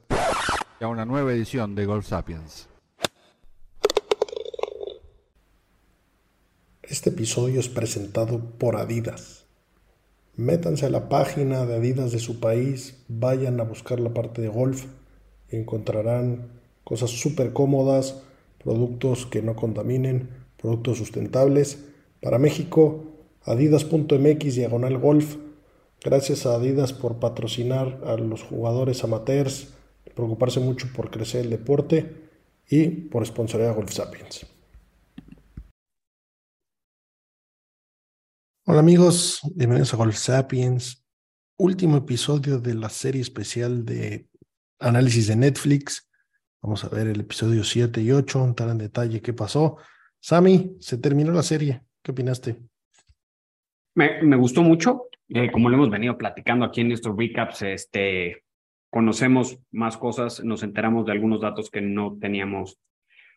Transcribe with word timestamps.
a 0.81 0.87
una 0.87 1.05
nueva 1.05 1.31
edición 1.31 1.75
de 1.75 1.85
Golf 1.85 2.07
Sapiens. 2.07 2.67
Este 6.81 7.11
episodio 7.11 7.59
es 7.59 7.69
presentado 7.69 8.39
por 8.57 8.75
Adidas. 8.75 9.45
Métanse 10.35 10.87
a 10.87 10.89
la 10.89 11.07
página 11.07 11.65
de 11.65 11.75
Adidas 11.75 12.11
de 12.11 12.19
su 12.19 12.39
país, 12.39 13.03
vayan 13.07 13.59
a 13.59 13.63
buscar 13.63 13.99
la 13.99 14.13
parte 14.13 14.41
de 14.41 14.47
golf 14.47 14.85
y 15.51 15.57
encontrarán 15.57 16.47
cosas 16.83 17.11
súper 17.11 17.53
cómodas, 17.53 18.23
productos 18.63 19.25
que 19.27 19.41
no 19.41 19.55
contaminen, 19.55 20.29
productos 20.57 20.97
sustentables. 20.97 21.85
Para 22.21 22.39
México, 22.39 23.03
adidas.mx 23.43 24.55
diagonal 24.55 24.97
golf 24.97 25.35
Gracias 26.03 26.47
a 26.47 26.55
Adidas 26.55 26.93
por 26.93 27.19
patrocinar 27.19 28.01
a 28.07 28.15
los 28.15 28.41
jugadores 28.41 29.03
amateurs, 29.03 29.71
preocuparse 30.15 30.59
mucho 30.59 30.87
por 30.93 31.09
crecer 31.09 31.45
el 31.45 31.51
deporte 31.51 32.29
y 32.69 32.87
por 32.87 33.25
sponsorear 33.25 33.71
a 33.71 33.73
Golf 33.73 33.91
Sapiens. 33.91 34.45
Hola 38.65 38.79
amigos, 38.79 39.41
bienvenidos 39.55 39.93
a 39.93 39.97
Golf 39.97 40.15
Sapiens. 40.15 41.05
Último 41.57 41.97
episodio 41.97 42.59
de 42.59 42.73
la 42.73 42.89
serie 42.89 43.21
especial 43.21 43.85
de 43.85 44.27
análisis 44.79 45.27
de 45.27 45.35
Netflix. 45.35 46.09
Vamos 46.61 46.83
a 46.83 46.89
ver 46.89 47.07
el 47.07 47.19
episodio 47.19 47.63
7 47.63 48.01
y 48.01 48.11
8, 48.11 48.45
entrar 48.45 48.69
en 48.69 48.77
detalle 48.77 49.21
qué 49.21 49.33
pasó. 49.33 49.77
Sammy, 50.19 50.77
se 50.79 50.97
terminó 50.97 51.31
la 51.31 51.43
serie. 51.43 51.81
¿Qué 52.03 52.11
opinaste? 52.11 52.57
Me, 53.95 54.21
me 54.21 54.35
gustó 54.35 54.61
mucho. 54.61 55.07
Eh, 55.29 55.51
como 55.51 55.69
lo 55.69 55.75
hemos 55.75 55.89
venido 55.89 56.17
platicando 56.17 56.65
aquí 56.65 56.81
en 56.81 56.91
estos 56.91 57.15
recaps, 57.17 57.61
este, 57.63 58.43
conocemos 58.91 59.57
más 59.71 59.97
cosas, 59.97 60.43
nos 60.43 60.63
enteramos 60.63 61.05
de 61.05 61.13
algunos 61.13 61.41
datos 61.41 61.71
que 61.71 61.81
no 61.81 62.17
teníamos 62.19 62.77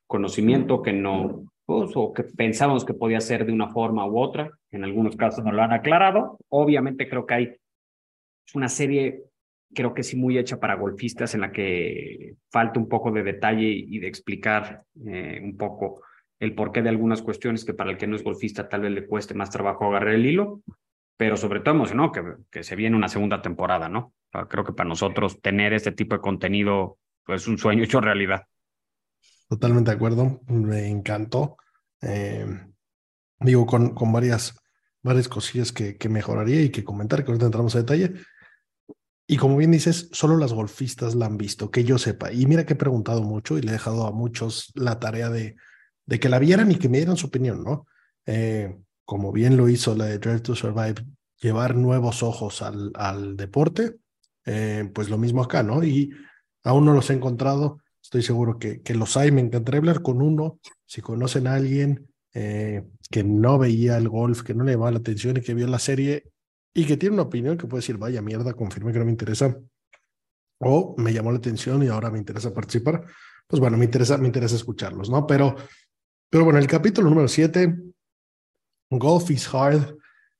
conocimiento, 0.06 0.82
que 0.82 0.92
no, 0.92 1.44
pues, 1.64 1.92
o 1.94 2.12
que 2.12 2.24
pensábamos 2.24 2.84
que 2.84 2.92
podía 2.92 3.20
ser 3.20 3.46
de 3.46 3.52
una 3.52 3.68
forma 3.68 4.04
u 4.06 4.18
otra. 4.18 4.50
En 4.72 4.84
algunos 4.84 5.16
casos 5.16 5.44
nos 5.44 5.54
lo 5.54 5.62
han 5.62 5.72
aclarado. 5.72 6.38
Obviamente 6.48 7.08
creo 7.08 7.24
que 7.24 7.34
hay 7.34 7.56
una 8.54 8.68
serie, 8.68 9.22
creo 9.72 9.94
que 9.94 10.02
sí 10.02 10.16
muy 10.16 10.36
hecha 10.36 10.58
para 10.58 10.74
golfistas 10.74 11.34
en 11.34 11.42
la 11.42 11.52
que 11.52 12.34
falta 12.50 12.80
un 12.80 12.88
poco 12.88 13.12
de 13.12 13.22
detalle 13.22 13.68
y 13.68 13.98
de 14.00 14.08
explicar 14.08 14.82
eh, 15.06 15.40
un 15.42 15.56
poco 15.56 16.02
el 16.40 16.54
porqué 16.56 16.82
de 16.82 16.88
algunas 16.88 17.22
cuestiones 17.22 17.64
que 17.64 17.74
para 17.74 17.92
el 17.92 17.96
que 17.96 18.08
no 18.08 18.16
es 18.16 18.24
golfista 18.24 18.68
tal 18.68 18.82
vez 18.82 18.90
le 18.90 19.06
cueste 19.06 19.34
más 19.34 19.50
trabajo 19.50 19.86
agarrar 19.86 20.14
el 20.14 20.26
hilo 20.26 20.62
pero 21.16 21.36
sobre 21.36 21.60
todo 21.60 21.74
emocionó 21.74 22.12
que, 22.12 22.22
que 22.50 22.64
se 22.64 22.76
viene 22.76 22.96
una 22.96 23.08
segunda 23.08 23.42
temporada, 23.42 23.88
¿no? 23.88 24.12
creo 24.48 24.64
que 24.64 24.72
para 24.72 24.88
nosotros 24.88 25.40
tener 25.40 25.72
este 25.72 25.92
tipo 25.92 26.16
de 26.16 26.20
contenido 26.20 26.98
pues, 27.24 27.42
es 27.42 27.48
un 27.48 27.58
sueño 27.58 27.84
hecho 27.84 28.00
realidad. 28.00 28.42
Totalmente 29.48 29.90
de 29.90 29.96
acuerdo, 29.96 30.40
me 30.48 30.88
encantó. 30.88 31.56
Eh, 32.02 32.46
digo, 33.38 33.66
con, 33.66 33.94
con 33.94 34.12
varias, 34.12 34.58
varias 35.02 35.28
cosillas 35.28 35.72
que, 35.72 35.96
que 35.96 36.08
mejoraría 36.08 36.62
y 36.62 36.70
que 36.70 36.82
comentar, 36.82 37.24
que 37.24 37.30
ahorita 37.30 37.46
entramos 37.46 37.74
a 37.76 37.78
detalle. 37.78 38.14
Y 39.26 39.36
como 39.36 39.56
bien 39.56 39.70
dices, 39.70 40.08
solo 40.12 40.36
las 40.36 40.52
golfistas 40.52 41.14
la 41.14 41.26
han 41.26 41.38
visto, 41.38 41.70
que 41.70 41.84
yo 41.84 41.96
sepa. 41.98 42.32
Y 42.32 42.46
mira 42.46 42.66
que 42.66 42.74
he 42.74 42.76
preguntado 42.76 43.22
mucho 43.22 43.56
y 43.56 43.62
le 43.62 43.68
he 43.68 43.72
dejado 43.72 44.06
a 44.06 44.12
muchos 44.12 44.72
la 44.74 44.98
tarea 44.98 45.30
de, 45.30 45.56
de 46.06 46.20
que 46.20 46.28
la 46.28 46.38
vieran 46.38 46.70
y 46.70 46.76
que 46.76 46.88
me 46.88 46.98
dieran 46.98 47.16
su 47.16 47.28
opinión, 47.28 47.62
¿no? 47.62 47.86
Eh, 48.26 48.76
como 49.04 49.32
bien 49.32 49.56
lo 49.56 49.68
hizo 49.68 49.94
la 49.94 50.06
de 50.06 50.18
Drive 50.18 50.40
to 50.40 50.54
Survive, 50.54 51.04
llevar 51.40 51.76
nuevos 51.76 52.22
ojos 52.22 52.62
al, 52.62 52.90
al 52.94 53.36
deporte, 53.36 53.96
eh, 54.46 54.90
pues 54.94 55.10
lo 55.10 55.18
mismo 55.18 55.42
acá, 55.42 55.62
¿no? 55.62 55.84
Y 55.84 56.10
aún 56.62 56.84
no 56.84 56.94
los 56.94 57.10
he 57.10 57.14
encontrado, 57.14 57.80
estoy 58.02 58.22
seguro 58.22 58.58
que, 58.58 58.80
que 58.82 58.94
los 58.94 59.16
hay, 59.16 59.30
me 59.30 59.40
encantaría 59.40 59.78
hablar 59.78 60.02
con 60.02 60.22
uno, 60.22 60.58
si 60.86 61.00
conocen 61.00 61.46
a 61.46 61.54
alguien 61.54 62.08
eh, 62.32 62.84
que 63.10 63.24
no 63.24 63.58
veía 63.58 63.96
el 63.96 64.08
golf, 64.08 64.42
que 64.42 64.54
no 64.54 64.64
le 64.64 64.72
llamaba 64.72 64.90
la 64.90 64.98
atención 64.98 65.36
y 65.36 65.40
que 65.40 65.54
vio 65.54 65.66
la 65.66 65.78
serie 65.78 66.24
y 66.72 66.86
que 66.86 66.96
tiene 66.96 67.14
una 67.14 67.22
opinión 67.22 67.56
que 67.56 67.66
puede 67.66 67.80
decir, 67.80 67.96
vaya 67.98 68.20
mierda, 68.22 68.54
confirme 68.54 68.92
que 68.92 68.98
no 68.98 69.04
me 69.04 69.12
interesa, 69.12 69.56
o 70.58 70.94
me 70.98 71.12
llamó 71.12 71.30
la 71.30 71.38
atención 71.38 71.82
y 71.82 71.88
ahora 71.88 72.10
me 72.10 72.18
interesa 72.18 72.52
participar, 72.52 73.04
pues 73.46 73.60
bueno, 73.60 73.76
me 73.76 73.84
interesa, 73.84 74.18
me 74.18 74.26
interesa 74.26 74.56
escucharlos, 74.56 75.10
¿no? 75.10 75.26
Pero, 75.26 75.54
pero 76.28 76.44
bueno, 76.44 76.58
el 76.58 76.66
capítulo 76.66 77.08
número 77.08 77.28
7 77.28 77.93
Golf 78.98 79.30
is 79.30 79.52
Hard, 79.52 79.96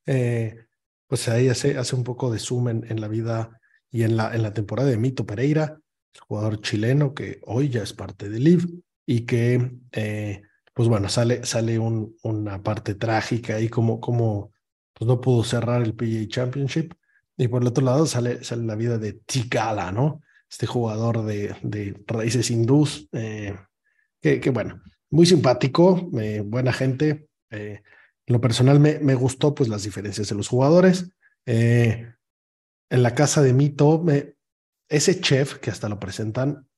eh, 0.07 0.67
pues 1.07 1.29
ahí 1.29 1.49
hace, 1.49 1.79
hace 1.79 1.97
un 1.97 2.05
poco 2.05 2.33
de 2.33 2.39
zoom 2.39 2.69
en, 2.69 3.01
la 3.01 3.09
vida 3.09 3.61
y 3.91 4.03
en 4.03 4.17
la, 4.17 4.35
en 4.35 4.43
la 4.43 4.53
temporada 4.53 4.89
de 4.89 4.97
Mito 4.97 5.27
Pereira, 5.27 5.79
el 6.15 6.21
jugador 6.21 6.61
chileno 6.61 7.15
que 7.15 7.41
hoy 7.47 7.69
ya 7.69 7.83
es 7.83 7.93
parte 7.93 8.29
del 8.29 8.45
LIV 8.45 8.83
y 9.07 9.27
que, 9.27 9.79
eh, 9.93 10.43
pues 10.73 10.89
bueno, 10.89 11.09
sale, 11.09 11.45
sale 11.45 11.79
un, 11.79 12.17
una 12.23 12.63
parte 12.63 12.95
trágica 12.95 13.61
y 13.61 13.69
como, 13.69 14.01
como 14.01 14.53
pues 14.93 15.07
no 15.07 15.21
pudo 15.21 15.45
cerrar 15.45 15.83
el 15.83 15.95
PGA 15.95 16.27
Championship. 16.29 16.95
Y 17.37 17.49
por 17.49 17.63
el 17.63 17.69
otro 17.69 17.85
lado 17.85 18.07
sale, 18.07 18.45
sale 18.45 18.65
la 18.65 18.77
vida 18.77 18.97
de 18.97 19.15
Tigala, 19.15 19.91
¿no? 19.91 20.23
Este 20.49 20.67
jugador 20.67 21.25
de, 21.25 21.55
de 21.63 22.01
raíces 22.07 22.51
hindús, 22.51 23.09
eh, 23.13 23.57
que, 24.21 24.41
que, 24.41 24.51
bueno, 24.51 24.81
muy 25.11 25.27
simpático, 25.27 26.09
buena 26.45 26.73
gente. 26.73 27.29
Lo 28.27 28.41
personal 28.41 28.81
me, 28.81 28.99
me 29.01 29.15
gustó 29.15 29.55
pues 29.55 29.69
las 29.69 29.85
diferencias 29.85 30.29
de 30.29 30.35
los 30.35 30.49
jugadores. 30.49 31.11
Eh, 31.47 32.15
en 32.91 33.03
la 33.03 33.15
casa 33.15 33.43
de 33.43 33.53
Mito, 33.53 34.01
me, 34.03 34.35
ese 34.89 35.21
chef 35.21 35.59
que 35.59 35.71
hasta 35.71 35.89
lo 35.89 35.99
presentan, 35.99 36.69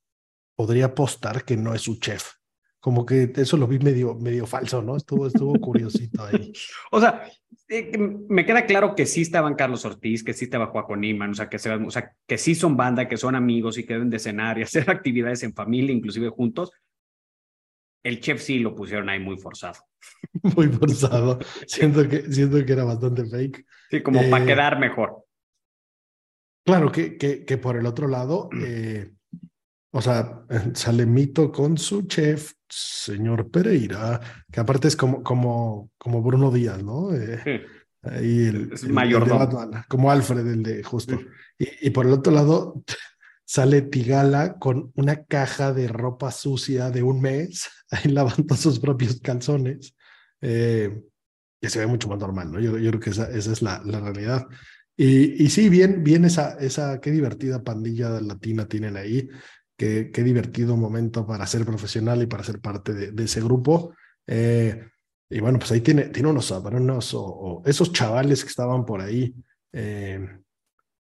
podría 0.56 0.86
apostar 0.86 1.44
que 1.44 1.56
no 1.56 1.74
es 1.74 1.82
su 1.82 1.96
chef. 2.00 2.32
Como 2.80 3.04
que 3.04 3.32
eso 3.36 3.56
lo 3.56 3.66
vi 3.66 3.78
medio, 3.78 4.14
medio 4.14 4.46
falso, 4.46 4.80
¿no? 4.80 4.96
Estuvo, 4.96 5.26
estuvo 5.26 5.52
curiosito 5.60 6.24
ahí. 6.24 6.52
o 6.90 7.00
sea, 7.00 7.28
eh, 7.68 7.98
me 7.98 8.46
queda 8.46 8.64
claro 8.64 8.94
que 8.94 9.06
sí 9.06 9.22
estaban 9.22 9.54
Carlos 9.54 9.84
Ortiz, 9.84 10.22
que 10.22 10.32
sí 10.32 10.44
estaba 10.44 10.68
Juan 10.68 11.00
Niman, 11.00 11.30
o 11.30 11.34
sea, 11.34 11.48
que 11.48 11.58
se, 11.58 11.70
o 11.70 11.90
sea, 11.90 12.14
que 12.26 12.38
sí 12.38 12.54
son 12.54 12.76
banda, 12.76 13.08
que 13.08 13.16
son 13.16 13.34
amigos 13.34 13.76
y 13.78 13.84
que 13.84 13.94
deben 13.94 14.10
de 14.10 14.18
cenar 14.18 14.58
y 14.58 14.62
hacer 14.62 14.88
actividades 14.90 15.42
en 15.42 15.54
familia, 15.54 15.94
inclusive 15.94 16.28
juntos, 16.30 16.70
el 18.04 18.20
chef 18.20 18.40
sí 18.40 18.60
lo 18.60 18.74
pusieron 18.74 19.08
ahí 19.08 19.18
muy 19.18 19.36
forzado. 19.36 19.80
Muy 20.42 20.68
forzado. 20.68 21.38
Siento 21.66 22.08
que, 22.08 22.30
siento 22.32 22.64
que 22.64 22.72
era 22.72 22.84
bastante 22.84 23.24
fake. 23.24 23.66
Sí, 23.90 24.02
como 24.02 24.20
para 24.30 24.44
eh, 24.44 24.46
quedar 24.46 24.78
mejor. 24.78 25.24
Claro, 26.64 26.90
que, 26.90 27.16
que, 27.16 27.44
que 27.44 27.58
por 27.58 27.76
el 27.76 27.86
otro 27.86 28.08
lado, 28.08 28.48
eh, 28.60 29.12
o 29.92 30.02
sea, 30.02 30.42
sale 30.74 31.06
Mito 31.06 31.52
con 31.52 31.78
su 31.78 32.02
chef, 32.02 32.52
señor 32.68 33.50
Pereira, 33.50 34.20
que 34.50 34.60
aparte 34.60 34.88
es 34.88 34.96
como, 34.96 35.22
como, 35.22 35.90
como 35.96 36.22
Bruno 36.22 36.50
Díaz, 36.50 36.82
¿no? 36.82 37.14
Eh, 37.14 37.64
ahí 38.02 38.46
el, 38.46 38.72
es 38.72 38.86
mayor. 38.88 39.26
como 39.88 40.10
Alfred, 40.10 40.46
el 40.46 40.62
de 40.62 40.82
justo. 40.82 41.18
Y, 41.58 41.86
y 41.86 41.90
por 41.90 42.06
el 42.06 42.12
otro 42.12 42.32
lado, 42.32 42.82
sale 43.46 43.82
Tigala 43.82 44.58
con 44.58 44.92
una 44.96 45.24
caja 45.24 45.72
de 45.72 45.88
ropa 45.88 46.32
sucia 46.32 46.90
de 46.90 47.02
un 47.02 47.20
mes, 47.20 47.70
ahí 47.90 48.10
lavando 48.10 48.56
sus 48.56 48.80
propios 48.80 49.20
calzones, 49.20 49.95
eh, 50.40 51.02
que 51.60 51.70
se 51.70 51.78
ve 51.78 51.86
mucho 51.86 52.08
más 52.08 52.18
normal, 52.18 52.52
¿no? 52.52 52.60
Yo, 52.60 52.72
creo 52.72 53.00
que 53.00 53.10
esa, 53.10 53.30
esa 53.30 53.52
es 53.52 53.62
la, 53.62 53.82
la 53.84 54.00
realidad. 54.00 54.46
Y, 54.96 55.42
y, 55.44 55.50
sí, 55.50 55.68
bien, 55.68 56.02
bien 56.04 56.24
esa, 56.24 56.58
esa, 56.58 57.00
qué 57.00 57.10
divertida 57.10 57.62
pandilla 57.62 58.20
latina 58.20 58.66
tienen 58.66 58.96
ahí, 58.96 59.28
qué, 59.76 60.10
qué 60.12 60.22
divertido 60.22 60.76
momento 60.76 61.26
para 61.26 61.46
ser 61.46 61.64
profesional 61.64 62.22
y 62.22 62.26
para 62.26 62.44
ser 62.44 62.60
parte 62.60 62.94
de, 62.94 63.12
de 63.12 63.24
ese 63.24 63.40
grupo. 63.40 63.94
Eh, 64.26 64.88
y 65.28 65.40
bueno, 65.40 65.58
pues 65.58 65.72
ahí 65.72 65.80
tiene, 65.80 66.04
tiene 66.04 66.28
unos 66.30 66.46
sabronos 66.46 67.12
o, 67.14 67.24
o, 67.24 67.62
esos 67.66 67.92
chavales 67.92 68.42
que 68.42 68.50
estaban 68.50 68.84
por 68.86 69.00
ahí. 69.00 69.34
Eh, 69.72 70.26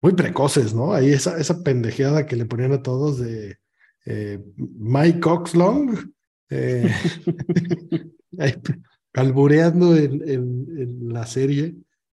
muy 0.02 0.14
precoces, 0.14 0.74
¿no? 0.74 0.94
Ahí 0.94 1.12
esa, 1.12 1.38
esa 1.38 1.62
pendejeada 1.62 2.26
que 2.26 2.36
le 2.36 2.46
ponían 2.46 2.72
a 2.72 2.82
todos 2.82 3.20
de 3.20 3.58
eh, 4.06 4.40
Mike 4.56 5.28
Oxlong, 5.28 6.12
eh, 6.50 6.92
calbureando 9.12 9.96
en, 9.96 10.24
en, 10.28 11.14
la 11.14 11.26
serie. 11.26 11.76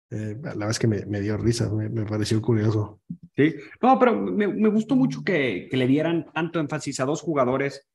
Eh, 0.09 0.35
la 0.41 0.51
verdad 0.51 0.71
es 0.71 0.79
que 0.79 0.87
me, 0.87 1.05
me 1.05 1.21
dio 1.21 1.37
risa, 1.37 1.69
me, 1.69 1.89
me, 1.89 2.05
pareció 2.05 2.41
curioso. 2.41 3.01
Sí, 3.35 3.55
no, 3.81 3.97
pero 3.97 4.13
me, 4.13 4.47
me 4.47 4.69
gustó 4.69 4.95
mucho 4.95 5.23
que, 5.23 5.67
que, 5.71 5.77
le 5.77 5.87
dieran 5.87 6.31
tanto 6.33 6.59
énfasis 6.59 6.99
a 6.99 7.05
dos 7.05 7.21
jugadores 7.21 7.87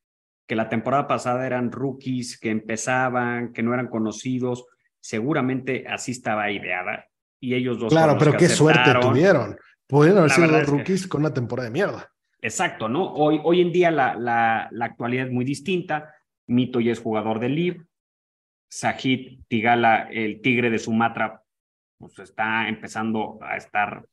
que 0.47 0.57
la 0.57 0.69
temporada 0.69 1.07
pasada 1.07 1.47
eran 1.47 1.73
rookies, 1.73 2.39
que 2.39 2.51
empezaban, 2.51 3.53
que 3.53 3.63
no 3.63 3.75
eran 3.75 3.89
conocidos. 3.89 4.65
Seguramente 5.01 5.85
así 5.87 6.13
estaba 6.13 6.51
ideada. 6.51 7.07
Y 7.39 7.55
ellos 7.55 7.79
dos. 7.79 7.93
Claro, 7.93 8.17
pero 8.19 8.33
qué 8.37 8.49
suerte 8.49 8.93
tuvieron. 9.01 9.57
Pudieron 9.87 10.19
haber 10.21 10.31
sido 10.31 10.49
dos 10.49 10.67
rookies 10.67 11.07
con 11.07 11.21
una 11.21 11.35
temporada 11.35 11.69
de 11.69 11.73
mierda. 11.73 12.13
Exacto, 12.41 12.89
¿no? 12.89 13.13
Hoy, 13.13 13.41
hoy 13.45 13.61
en 13.61 13.73
día 13.73 13.91
la, 13.91 14.15
la, 14.15 14.69
la 14.71 14.85
actualidad 14.85 15.27
es 15.27 15.33
muy 15.33 15.45
distinta. 15.45 16.15
Mito 16.47 16.81
ya 16.81 16.93
es 16.93 17.01
jugador 17.01 17.41
de 17.41 17.49
LIV. 17.49 17.87
Sajid 18.69 19.41
Tigala, 19.49 20.09
el 20.11 20.41
tigre 20.41 20.71
de 20.71 20.79
Sumatra, 20.79 21.43
pues 21.99 22.19
está 22.19 22.69
empezando 22.69 23.39
a 23.41 23.57
estar 23.57 24.05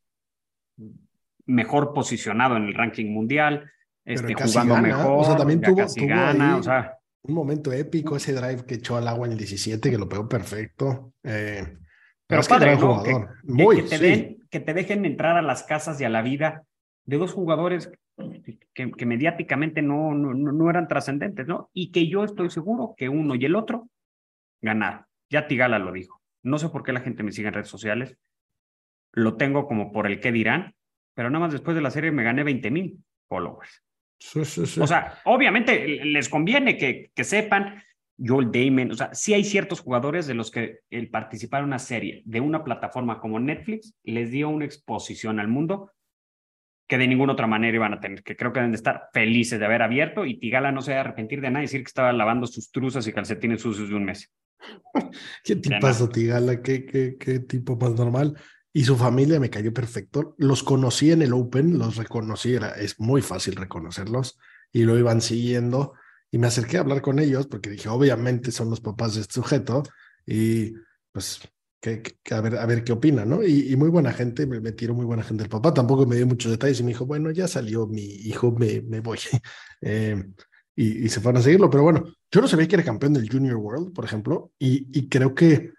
mejor 1.46 1.94
posicionado 1.94 2.58
en 2.58 2.64
el 2.64 2.74
ranking 2.74 3.12
mundial, 3.12 3.70
este, 4.06 4.34
jugando 4.34 4.78
mejor. 4.78 5.20
O 5.20 5.24
sea, 5.24 5.36
también 5.36 5.62
tuvo, 5.62 5.86
gana, 6.08 6.58
o 6.58 6.64
sea, 6.64 6.98
un 7.24 7.36
momento 7.36 7.72
épico 7.72 8.16
ese 8.16 8.34
drive 8.34 8.66
que 8.66 8.76
echó 8.76 8.98
al 8.98 9.08
agua 9.08 9.28
en 9.28 9.34
el 9.34 9.38
17, 9.38 9.90
que 9.90 9.98
lo 9.98 10.10
pegó 10.10 10.28
perfecto. 10.28 11.14
Eh, 11.24 11.78
pero 12.28 12.42
padre, 12.44 12.78
¿no? 12.78 13.04
que, 13.04 13.26
Muy, 13.44 13.78
que, 13.78 13.84
te 13.84 13.98
den, 13.98 14.38
que 14.50 14.60
te 14.60 14.74
dejen 14.74 15.06
entrar 15.06 15.38
a 15.38 15.42
las 15.42 15.64
casas 15.64 16.00
y 16.02 16.04
a 16.04 16.10
la 16.10 16.22
vida 16.22 16.64
de 17.06 17.18
dos 17.18 17.34
jugadores 17.34 17.92
que, 18.74 18.92
que 18.92 19.06
mediáticamente 19.06 19.82
no, 19.82 20.14
no, 20.14 20.34
no 20.34 20.70
eran 20.70 20.88
trascendentes, 20.88 21.48
¿no? 21.48 21.70
Y 21.74 21.92
que 21.92 22.08
yo 22.08 22.24
estoy 22.24 22.50
seguro 22.50 22.94
que 22.98 23.10
uno 23.10 23.36
y 23.36 23.46
el 23.46 23.56
otro 23.56 23.90
ganaron. 24.64 25.06
Ya 25.30 25.48
Tigala 25.48 25.78
lo 25.78 25.92
dijo. 25.92 26.22
No 26.42 26.58
sé 26.58 26.70
por 26.70 26.84
qué 26.84 26.92
la 26.92 27.02
gente 27.02 27.22
me 27.22 27.32
sigue 27.32 27.50
en 27.50 27.54
redes 27.54 27.70
sociales. 27.70 28.18
Lo 29.12 29.38
tengo 29.38 29.68
como 29.68 29.92
por 29.92 30.08
el 30.08 30.20
qué 30.20 30.32
dirán, 30.32 30.74
pero 31.14 31.30
nada 31.30 31.46
más 31.46 31.54
después 31.54 31.76
de 31.76 31.82
la 31.82 31.92
serie 31.92 32.12
me 32.12 32.24
gané 32.24 32.44
20 32.44 32.72
mil 32.72 32.98
followers. 33.30 33.84
O 34.36 34.88
sea, 34.88 35.20
obviamente 35.26 36.06
les 36.06 36.30
conviene 36.30 36.78
que, 36.78 37.12
que 37.14 37.24
sepan, 37.24 37.84
Joel 38.18 38.52
Damon, 38.52 38.92
o 38.92 38.96
sea, 38.96 39.14
sí 39.14 39.34
hay 39.34 39.44
ciertos 39.44 39.82
jugadores 39.82 40.28
de 40.28 40.34
los 40.34 40.50
que 40.50 40.80
el 40.90 41.10
participar 41.10 41.60
en 41.60 41.68
una 41.68 41.80
serie 41.80 42.22
de 42.26 42.40
una 42.40 42.64
plataforma 42.64 43.20
como 43.20 43.40
Netflix 43.40 43.96
les 44.04 44.32
dio 44.32 44.50
una 44.50 44.66
exposición 44.66 45.40
al 45.40 45.48
mundo 45.48 45.92
que 46.88 46.98
de 46.98 47.08
ninguna 47.08 47.34
otra 47.34 47.48
manera 47.48 47.76
iban 47.76 47.94
a 47.94 48.00
tener, 48.00 48.24
que 48.24 48.36
creo 48.36 48.54
que 48.54 48.60
deben 48.60 48.72
de 48.72 48.78
estar 48.78 49.10
felices 49.14 49.60
de 49.60 49.66
haber 49.66 49.82
abierto 49.82 50.26
y 50.26 50.40
Tigala 50.40 50.72
no 50.72 50.82
se 50.82 50.92
va 50.92 50.98
a 50.98 51.02
arrepentir 51.02 51.42
de 51.42 51.50
nada 51.50 51.62
y 51.62 51.66
decir 51.66 51.82
que 51.82 51.88
estaba 51.88 52.14
lavando 52.14 52.46
sus 52.46 52.72
truzas 52.72 53.08
y 53.08 53.14
calcetines 53.14 53.62
sucios 53.62 53.90
de 53.90 53.96
un 53.96 54.06
mes. 54.06 54.32
¿Qué 55.44 55.56
tipazo, 55.56 56.10
Tigala? 56.10 56.62
¿Qué, 56.62 56.86
qué, 56.86 57.18
qué 57.20 57.40
tipo 57.40 57.76
más 57.76 57.92
normal? 57.92 58.38
Y 58.72 58.86
su 58.86 58.96
familia 58.96 59.40
me 59.40 59.50
cayó 59.50 59.74
perfecto. 59.74 60.36
Los 60.38 60.64
conocí 60.64 61.12
en 61.12 61.22
el 61.22 61.34
Open, 61.34 61.78
los 61.78 61.96
reconocí, 61.96 62.56
era, 62.56 62.72
es 62.72 63.00
muy 63.00 63.22
fácil 63.22 63.56
reconocerlos 63.56 64.40
y 64.72 64.84
lo 64.84 64.98
iban 64.98 65.22
siguiendo. 65.22 65.94
Y 66.32 66.40
me 66.40 66.48
acerqué 66.48 66.78
a 66.78 66.82
hablar 66.82 67.02
con 67.02 67.20
ellos 67.20 67.46
porque 67.48 67.70
dije, 67.70 67.90
obviamente 67.90 68.52
son 68.52 68.70
los 68.70 68.82
papás 68.82 69.16
de 69.16 69.22
este 69.22 69.36
sujeto 69.36 69.84
y 70.26 70.74
pues 71.12 71.42
que, 71.80 72.02
a, 72.32 72.42
ver, 72.42 72.58
a 72.58 72.66
ver 72.66 72.84
qué 72.84 72.94
opina, 72.94 73.26
¿no? 73.26 73.44
Y, 73.44 73.76
muy 73.76 73.90
buena 73.90 74.14
gente, 74.14 74.48
me, 74.48 74.62
me, 74.62 74.72
tiró 74.72 74.94
muy 74.94 75.06
buena 75.06 75.22
gente 75.22 75.44
el 75.44 75.50
papá, 75.50 75.74
tampoco 75.74 76.06
me 76.06 76.16
dio 76.16 76.26
muchos 76.26 76.50
detalles 76.50 76.80
y 76.80 76.84
me 76.84 76.90
dijo, 76.90 77.06
bueno, 77.06 77.30
ya 77.30 77.46
salió 77.48 77.86
mi 77.88 78.06
hijo, 78.06 78.54
me, 78.54 78.82
me 78.82 79.02
voy. 79.02 79.20
eh, 79.82 80.24
y, 80.76 81.06
y, 81.06 81.10
se 81.10 81.22
fueron 81.22 81.40
a 81.40 81.44
seguirlo, 81.44 81.70
pero 81.70 81.84
bueno, 81.84 82.06
yo 82.32 82.42
no 82.42 82.48
sabía 82.48 82.68
que 82.68 82.76
era 82.76 82.84
campeón 82.84 83.14
del 83.14 83.30
Junior 83.30 83.56
World, 83.58 83.94
por 83.94 84.06
ejemplo, 84.06 84.52
y, 84.58 84.88
y 84.98 85.08
creo 85.08 85.36
que 85.36 85.72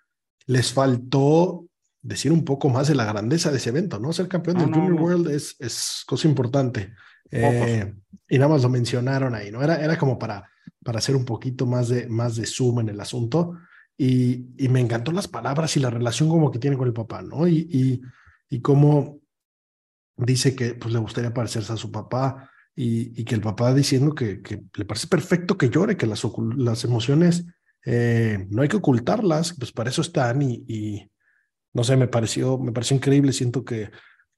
les 0.47 0.73
faltó 0.73 1.67
decir 2.05 2.31
un 2.33 2.45
poco 2.45 2.69
más 2.69 2.89
de 2.89 2.95
la 2.95 3.07
grandeza 3.07 3.51
de 3.51 3.57
ese 3.57 3.71
evento, 3.71 3.99
¿no? 3.99 4.13
Ser 4.13 4.29
campeón 4.29 4.59
del 4.59 4.73
Junior 4.73 4.93
World 4.93 5.31
es, 5.31 5.57
es 5.59 6.05
cosa 6.07 6.29
importante. 6.29 6.93
Eh, 7.31 7.93
y 8.29 8.39
nada 8.39 8.53
más 8.53 8.63
lo 8.63 8.69
mencionaron 8.69 9.35
ahí, 9.35 9.51
¿no? 9.51 9.63
Era, 9.63 9.83
era 9.83 9.99
como 9.99 10.19
para, 10.19 10.49
para 10.85 10.99
hacer 10.99 11.17
un 11.17 11.25
poquito 11.25 11.67
más 11.67 11.89
de, 11.89 12.07
más 12.07 12.37
de 12.37 12.47
zoom 12.47 12.81
en 12.81 12.91
el 12.91 13.01
asunto. 13.01 13.59
Y, 13.97 14.49
y 14.59 14.69
me 14.69 14.81
encantó 14.81 15.13
las 15.13 15.29
palabras 15.29 15.77
y 15.77 15.81
la 15.81 15.91
relación 15.91 16.29
como 16.29 16.51
que 16.51 16.59
tiene 16.59 16.77
con 16.77 16.87
el 16.87 16.93
papá, 16.93 17.23
¿no? 17.23 17.49
Y, 17.49 17.67
y, 17.71 18.03
y 18.51 18.61
cómo 18.61 19.21
dice 20.17 20.55
que 20.55 20.75
pues, 20.75 20.93
le 20.93 21.01
gustaría 21.01 21.33
parecerse 21.33 21.73
a 21.73 21.77
su 21.77 21.91
papá 21.91 22.51
y, 22.77 23.25
que 23.25 23.35
el 23.35 23.41
papá 23.41 23.73
diciendo 23.75 24.15
que, 24.15 24.41
le 24.75 24.85
parece 24.85 25.07
perfecto 25.07 25.57
que 25.57 25.71
llore, 25.71 25.97
que 25.97 26.07
las, 26.07 26.23
las 26.57 26.85
emociones 26.85 27.45
eh, 27.85 28.47
no 28.51 28.63
hay 28.63 28.69
que 28.69 28.77
ocultarlas, 28.77 29.55
pues 29.59 29.73
para 29.73 29.91
eso 29.91 30.03
están 30.03 30.43
y, 30.43 31.11
no 31.73 31.85
sé, 31.85 31.97
me 31.97 32.09
pareció, 32.09 32.59
me 32.59 32.73
pareció 32.73 32.97
increíble, 32.97 33.33
siento 33.33 33.65
que, 33.65 33.91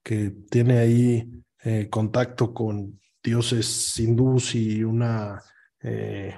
que 0.03 0.31
tiene 0.49 0.77
ahí 0.79 1.29
eh, 1.63 1.87
contacto 1.89 2.53
con 2.53 2.99
dioses 3.23 3.97
hindús 3.99 4.55
y 4.55 4.83
una, 4.83 5.41
eh, 5.81 6.35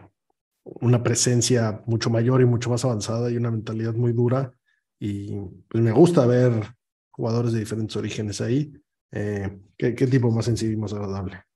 una 0.63 1.03
presencia 1.03 1.83
mucho 1.85 2.09
mayor 2.09 2.41
y 2.41 2.45
mucho 2.45 2.69
más 2.69 2.85
avanzada 2.85 3.29
y 3.29 3.37
una 3.37 3.51
mentalidad 3.51 3.93
muy 3.93 4.13
dura. 4.13 4.51
Y 4.99 5.33
pues 5.67 5.83
me 5.83 5.91
gusta 5.91 6.25
ver 6.25 6.75
jugadores 7.11 7.53
de 7.53 7.59
diferentes 7.59 7.95
orígenes 7.95 8.41
ahí. 8.41 8.73
¿qué, 9.11 9.95
¿qué, 9.95 10.07
tipo 10.07 10.29
más 10.29 10.45
sencillo 10.45 10.73
y 10.73 10.77
más 10.77 10.93
agradable? 10.93 11.48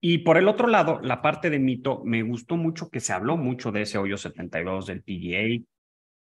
Y 0.00 0.18
por 0.18 0.36
el 0.36 0.48
otro 0.48 0.68
lado, 0.68 1.00
la 1.02 1.22
parte 1.22 1.50
de 1.50 1.58
mito, 1.58 2.02
me 2.04 2.22
gustó 2.22 2.56
mucho 2.56 2.88
que 2.88 3.00
se 3.00 3.12
habló 3.12 3.36
mucho 3.36 3.72
de 3.72 3.82
ese 3.82 3.98
hoyo 3.98 4.16
72 4.16 4.86
del 4.86 5.02
PGA, 5.02 5.64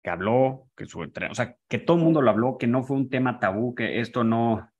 que 0.04 0.10
habló, 0.10 0.70
que 0.76 0.88
su 0.88 1.00
o 1.02 1.36
sea, 1.36 1.56
que 1.68 1.78
todo 1.78 1.98
el 1.98 2.04
mundo 2.04 2.22
lo 2.22 2.32
habló, 2.32 2.58
que 2.58 2.68
no 2.68 2.84
fue 2.84 2.98
un 2.98 3.10
tema 3.10 3.40
tabú, 3.40 3.76
que 3.76 4.00
esto 4.00 4.24
no 4.24 4.72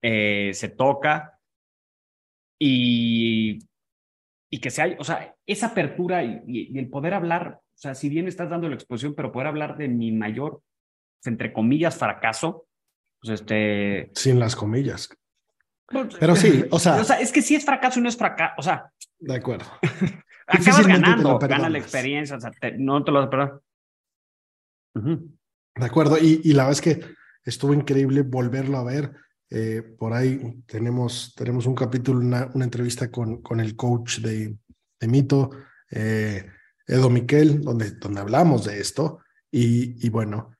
eh, 0.00 0.52
se 0.54 0.68
toca 0.68 1.40
y, 2.58 3.58
y 4.48 4.60
que 4.60 4.70
se 4.70 4.82
hay, 4.82 4.96
o 4.98 5.04
sea, 5.04 5.34
esa 5.44 5.68
apertura 5.68 6.22
y, 6.22 6.78
el 6.78 6.88
poder 6.88 7.14
hablar, 7.14 7.60
o 7.62 7.78
sea, 7.78 7.96
si 7.96 8.08
bien 8.08 8.28
estás 8.28 8.48
dando 8.48 8.68
la 8.68 8.76
exposición, 8.76 9.14
pero 9.16 9.32
poder 9.32 9.48
hablar 9.48 9.76
de 9.76 9.88
mi 9.88 10.12
mayor, 10.12 10.62
entre 11.24 11.52
comillas, 11.52 11.96
fracaso, 11.96 12.66
pues 13.20 13.40
este... 13.40 14.10
Sin 14.14 14.38
las 14.38 14.54
comillas. 14.54 15.08
Pero 15.88 16.36
sí, 16.36 16.64
o 16.70 16.78
sea... 16.78 16.96
O 16.96 17.04
sea, 17.04 17.20
es 17.20 17.32
que 17.32 17.42
sí 17.42 17.54
es 17.54 17.64
fracaso 17.64 17.98
y 17.98 18.02
no 18.02 18.08
es 18.08 18.16
fracaso, 18.16 18.54
o 18.58 18.62
sea... 18.62 18.90
De 19.18 19.34
acuerdo. 19.34 19.66
Acabas 20.46 20.86
ganando, 20.86 21.38
gana 21.38 21.68
la 21.68 21.78
experiencia, 21.78 22.36
o 22.36 22.40
sea, 22.40 22.50
te, 22.50 22.76
no 22.78 23.04
te 23.04 23.12
lo 23.12 23.30
pero 23.30 23.62
de 24.94 25.86
acuerdo, 25.86 26.18
y, 26.18 26.40
y, 26.44 26.52
la 26.52 26.64
verdad 26.64 26.72
es 26.72 26.80
que 26.80 27.14
estuvo 27.44 27.72
increíble 27.72 28.22
volverlo 28.22 28.78
a 28.78 28.84
ver. 28.84 29.12
Eh, 29.50 29.82
por 29.98 30.12
ahí 30.12 30.62
tenemos, 30.66 31.34
tenemos 31.34 31.66
un 31.66 31.74
capítulo, 31.74 32.20
una, 32.20 32.50
una 32.54 32.64
entrevista 32.64 33.10
con, 33.10 33.42
con, 33.42 33.60
el 33.60 33.76
coach 33.76 34.18
de, 34.18 34.56
de 35.00 35.08
Mito, 35.08 35.50
eh, 35.90 36.46
Edo 36.86 37.10
Miquel, 37.10 37.60
donde, 37.60 37.92
donde 37.92 38.20
hablamos 38.20 38.64
de 38.64 38.80
esto. 38.80 39.20
Y, 39.50 40.06
y, 40.06 40.08
bueno, 40.10 40.56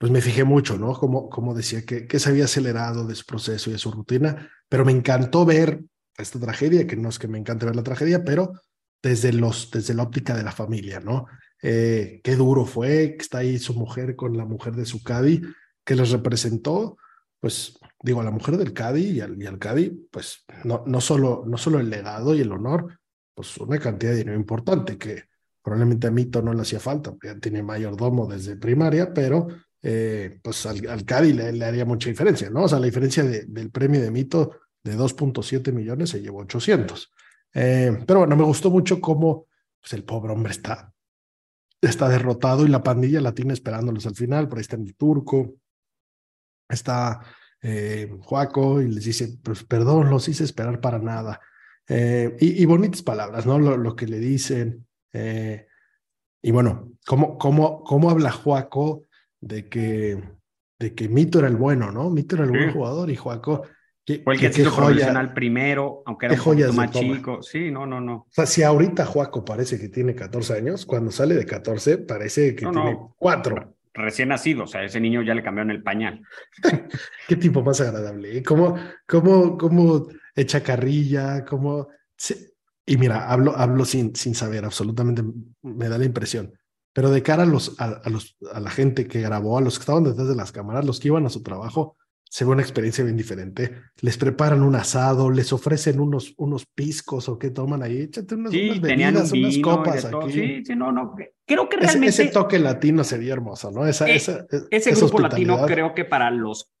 pues 0.00 0.10
me 0.10 0.22
fijé 0.22 0.44
mucho, 0.44 0.78
¿no? 0.78 0.94
Como, 0.94 1.28
como 1.28 1.52
decía 1.52 1.84
que, 1.84 2.18
se 2.18 2.30
había 2.30 2.46
acelerado 2.46 3.06
de 3.06 3.14
su 3.14 3.26
proceso 3.26 3.68
y 3.68 3.74
de 3.74 3.78
su 3.78 3.92
rutina, 3.92 4.50
pero 4.66 4.82
me 4.86 4.92
encantó 4.92 5.44
ver 5.44 5.82
esta 6.16 6.40
tragedia, 6.40 6.86
que 6.86 6.96
no 6.96 7.10
es 7.10 7.18
que 7.18 7.28
me 7.28 7.36
encante 7.36 7.66
ver 7.66 7.76
la 7.76 7.82
tragedia, 7.82 8.24
pero 8.24 8.54
desde, 9.02 9.30
los, 9.34 9.70
desde 9.70 9.92
la 9.92 10.04
óptica 10.04 10.34
de 10.34 10.42
la 10.42 10.52
familia, 10.52 11.00
¿no? 11.00 11.26
Eh, 11.60 12.22
qué 12.24 12.34
duro 12.34 12.64
fue, 12.64 13.14
que 13.18 13.22
está 13.22 13.38
ahí 13.38 13.58
su 13.58 13.74
mujer 13.74 14.16
con 14.16 14.38
la 14.38 14.46
mujer 14.46 14.74
de 14.74 14.86
su 14.86 15.02
Cadi, 15.02 15.42
que 15.84 15.94
les 15.94 16.10
representó, 16.12 16.96
pues 17.38 17.78
digo, 18.02 18.22
a 18.22 18.24
la 18.24 18.30
mujer 18.30 18.56
del 18.56 18.72
Cadi 18.72 19.04
y 19.04 19.20
al, 19.20 19.40
y 19.42 19.44
al 19.44 19.58
Cadi, 19.58 19.90
pues 20.10 20.46
no, 20.64 20.82
no, 20.86 21.02
solo, 21.02 21.44
no 21.46 21.58
solo 21.58 21.78
el 21.78 21.90
legado 21.90 22.34
y 22.34 22.40
el 22.40 22.52
honor, 22.52 22.98
pues 23.34 23.58
una 23.58 23.78
cantidad 23.78 24.12
de 24.12 24.18
dinero 24.18 24.38
importante 24.38 24.96
que 24.96 25.24
probablemente 25.62 26.06
a 26.06 26.10
Mito 26.10 26.40
no 26.40 26.54
le 26.54 26.62
hacía 26.62 26.80
falta, 26.80 27.14
ya 27.22 27.38
tiene 27.38 27.62
mayordomo 27.62 28.26
desde 28.26 28.56
primaria, 28.56 29.12
pero 29.12 29.46
eh, 29.82 30.38
pues 30.42 30.66
al, 30.66 30.86
al 30.88 31.04
Cadi 31.04 31.32
le, 31.32 31.52
le, 31.52 31.64
haría 31.64 31.84
mucha 31.84 32.10
diferencia, 32.10 32.50
¿no? 32.50 32.64
O 32.64 32.68
sea, 32.68 32.78
la 32.78 32.86
diferencia 32.86 33.24
de, 33.24 33.44
del 33.46 33.70
premio 33.70 34.00
de 34.00 34.10
Mito 34.10 34.60
de 34.82 34.96
2.7 34.96 35.72
millones 35.72 36.10
se 36.10 36.20
llevó 36.20 36.40
800. 36.40 37.10
Eh, 37.54 38.04
pero 38.06 38.20
bueno, 38.20 38.36
me 38.36 38.44
gustó 38.44 38.70
mucho 38.70 39.00
cómo 39.00 39.46
pues, 39.80 39.92
el 39.94 40.04
pobre 40.04 40.32
hombre 40.32 40.52
está 40.52 40.92
está 41.82 42.10
derrotado 42.10 42.66
y 42.66 42.68
la 42.68 42.82
pandilla 42.82 43.22
la 43.22 43.34
tiene 43.34 43.54
esperándolos 43.54 44.04
al 44.04 44.14
final. 44.14 44.48
Por 44.48 44.58
ahí 44.58 44.62
está 44.62 44.76
el 44.76 44.94
turco, 44.96 45.54
está 46.68 47.20
eh, 47.62 48.14
Juaco 48.20 48.82
y 48.82 48.90
les 48.90 49.04
dice, 49.04 49.38
pues 49.42 49.64
perdón, 49.64 50.10
los 50.10 50.28
hice 50.28 50.44
esperar 50.44 50.82
para 50.82 50.98
nada. 50.98 51.40
Eh, 51.88 52.36
y, 52.38 52.62
y, 52.62 52.66
bonitas 52.66 53.00
palabras, 53.00 53.46
¿no? 53.46 53.58
Lo, 53.58 53.78
lo 53.78 53.96
que 53.96 54.06
le 54.06 54.18
dicen. 54.18 54.86
Y 56.42 56.50
bueno, 56.50 56.92
¿cómo, 57.06 57.38
cómo, 57.38 57.82
cómo 57.82 58.10
habla 58.10 58.30
Juaco 58.30 59.06
de 59.40 59.68
que, 59.68 60.22
de 60.78 60.94
que 60.94 61.08
Mito 61.08 61.38
era 61.38 61.48
el 61.48 61.56
bueno, 61.56 61.90
¿no? 61.90 62.10
Mito 62.10 62.36
era 62.36 62.44
el 62.44 62.50
buen 62.50 62.72
jugador 62.72 63.10
y 63.10 63.16
Juaco 63.16 63.64
fue 64.24 64.34
el 64.34 64.40
que 64.40 64.52
se 64.52 64.62
hizo 64.62 64.74
profesional 64.74 65.32
primero, 65.32 66.02
aunque 66.06 66.26
era 66.26 66.34
un 66.34 66.42
poquito 66.42 66.72
más 66.72 66.90
chico. 66.90 67.42
Sí, 67.42 67.70
no, 67.70 67.86
no, 67.86 68.00
no. 68.00 68.14
O 68.14 68.26
sea, 68.30 68.46
si 68.46 68.62
ahorita 68.62 69.06
Juaco 69.06 69.44
parece 69.44 69.78
que 69.78 69.88
tiene 69.88 70.14
14 70.14 70.54
años, 70.54 70.86
cuando 70.86 71.10
sale 71.10 71.34
de 71.34 71.46
14 71.46 71.98
parece 71.98 72.54
que 72.54 72.64
no, 72.64 72.72
tiene 72.72 72.92
no. 72.92 73.14
4. 73.18 73.74
recién 73.94 74.28
nacido, 74.28 74.64
o 74.64 74.66
sea, 74.66 74.84
ese 74.84 75.00
niño 75.00 75.22
ya 75.22 75.34
le 75.34 75.42
cambiaron 75.42 75.70
el 75.70 75.82
pañal. 75.82 76.22
Qué 77.28 77.36
tipo 77.36 77.62
más 77.62 77.80
agradable, 77.80 78.38
¿eh? 78.38 78.42
¿Cómo, 78.42 78.76
cómo, 79.06 79.56
cómo 79.56 80.08
echa 80.34 80.62
carrilla? 80.62 81.44
¿Cómo... 81.44 81.88
Y 82.86 82.96
mira, 82.96 83.30
hablo, 83.30 83.56
hablo 83.56 83.84
sin, 83.84 84.16
sin 84.16 84.34
saber, 84.34 84.64
absolutamente 84.64 85.22
me 85.62 85.88
da 85.88 85.96
la 85.98 86.04
impresión. 86.04 86.52
Pero 86.92 87.10
de 87.10 87.22
cara 87.22 87.44
a, 87.44 87.46
los, 87.46 87.80
a, 87.80 88.08
los, 88.10 88.36
a 88.52 88.60
la 88.60 88.70
gente 88.70 89.06
que 89.06 89.20
grabó, 89.20 89.58
a 89.58 89.60
los 89.60 89.78
que 89.78 89.82
estaban 89.82 90.04
detrás 90.04 90.28
de 90.28 90.34
las 90.34 90.52
cámaras, 90.52 90.84
los 90.84 90.98
que 90.98 91.08
iban 91.08 91.26
a 91.26 91.30
su 91.30 91.42
trabajo, 91.42 91.96
se 92.30 92.44
ve 92.44 92.52
una 92.52 92.62
experiencia 92.62 93.02
bien 93.02 93.16
diferente. 93.16 93.74
Les 94.02 94.16
preparan 94.16 94.62
un 94.62 94.76
asado, 94.76 95.30
les 95.30 95.52
ofrecen 95.52 95.98
unos, 95.98 96.32
unos 96.36 96.64
piscos 96.64 97.28
o 97.28 97.36
qué 97.36 97.50
toman 97.50 97.82
ahí. 97.82 98.02
Échate 98.02 98.36
unas, 98.36 98.52
sí, 98.52 98.70
unas 98.70 98.80
bebidas, 98.80 99.32
unas 99.32 99.58
copas 99.58 100.04
aquí. 100.04 100.32
Sí, 100.32 100.64
sí, 100.64 100.76
no, 100.76 100.92
no. 100.92 101.16
Creo 101.44 101.68
que 101.68 101.76
realmente. 101.76 102.08
Ese, 102.08 102.26
toque 102.28 102.60
latino 102.60 103.02
sería 103.02 103.32
hermoso, 103.32 103.72
¿no? 103.72 103.84
Esa, 103.84 104.08
eh, 104.08 104.14
esa, 104.14 104.46
ese 104.70 104.92
grupo 104.92 105.18
latino 105.18 105.66
creo 105.66 105.92
que 105.92 106.04
para 106.04 106.30
los 106.30 106.72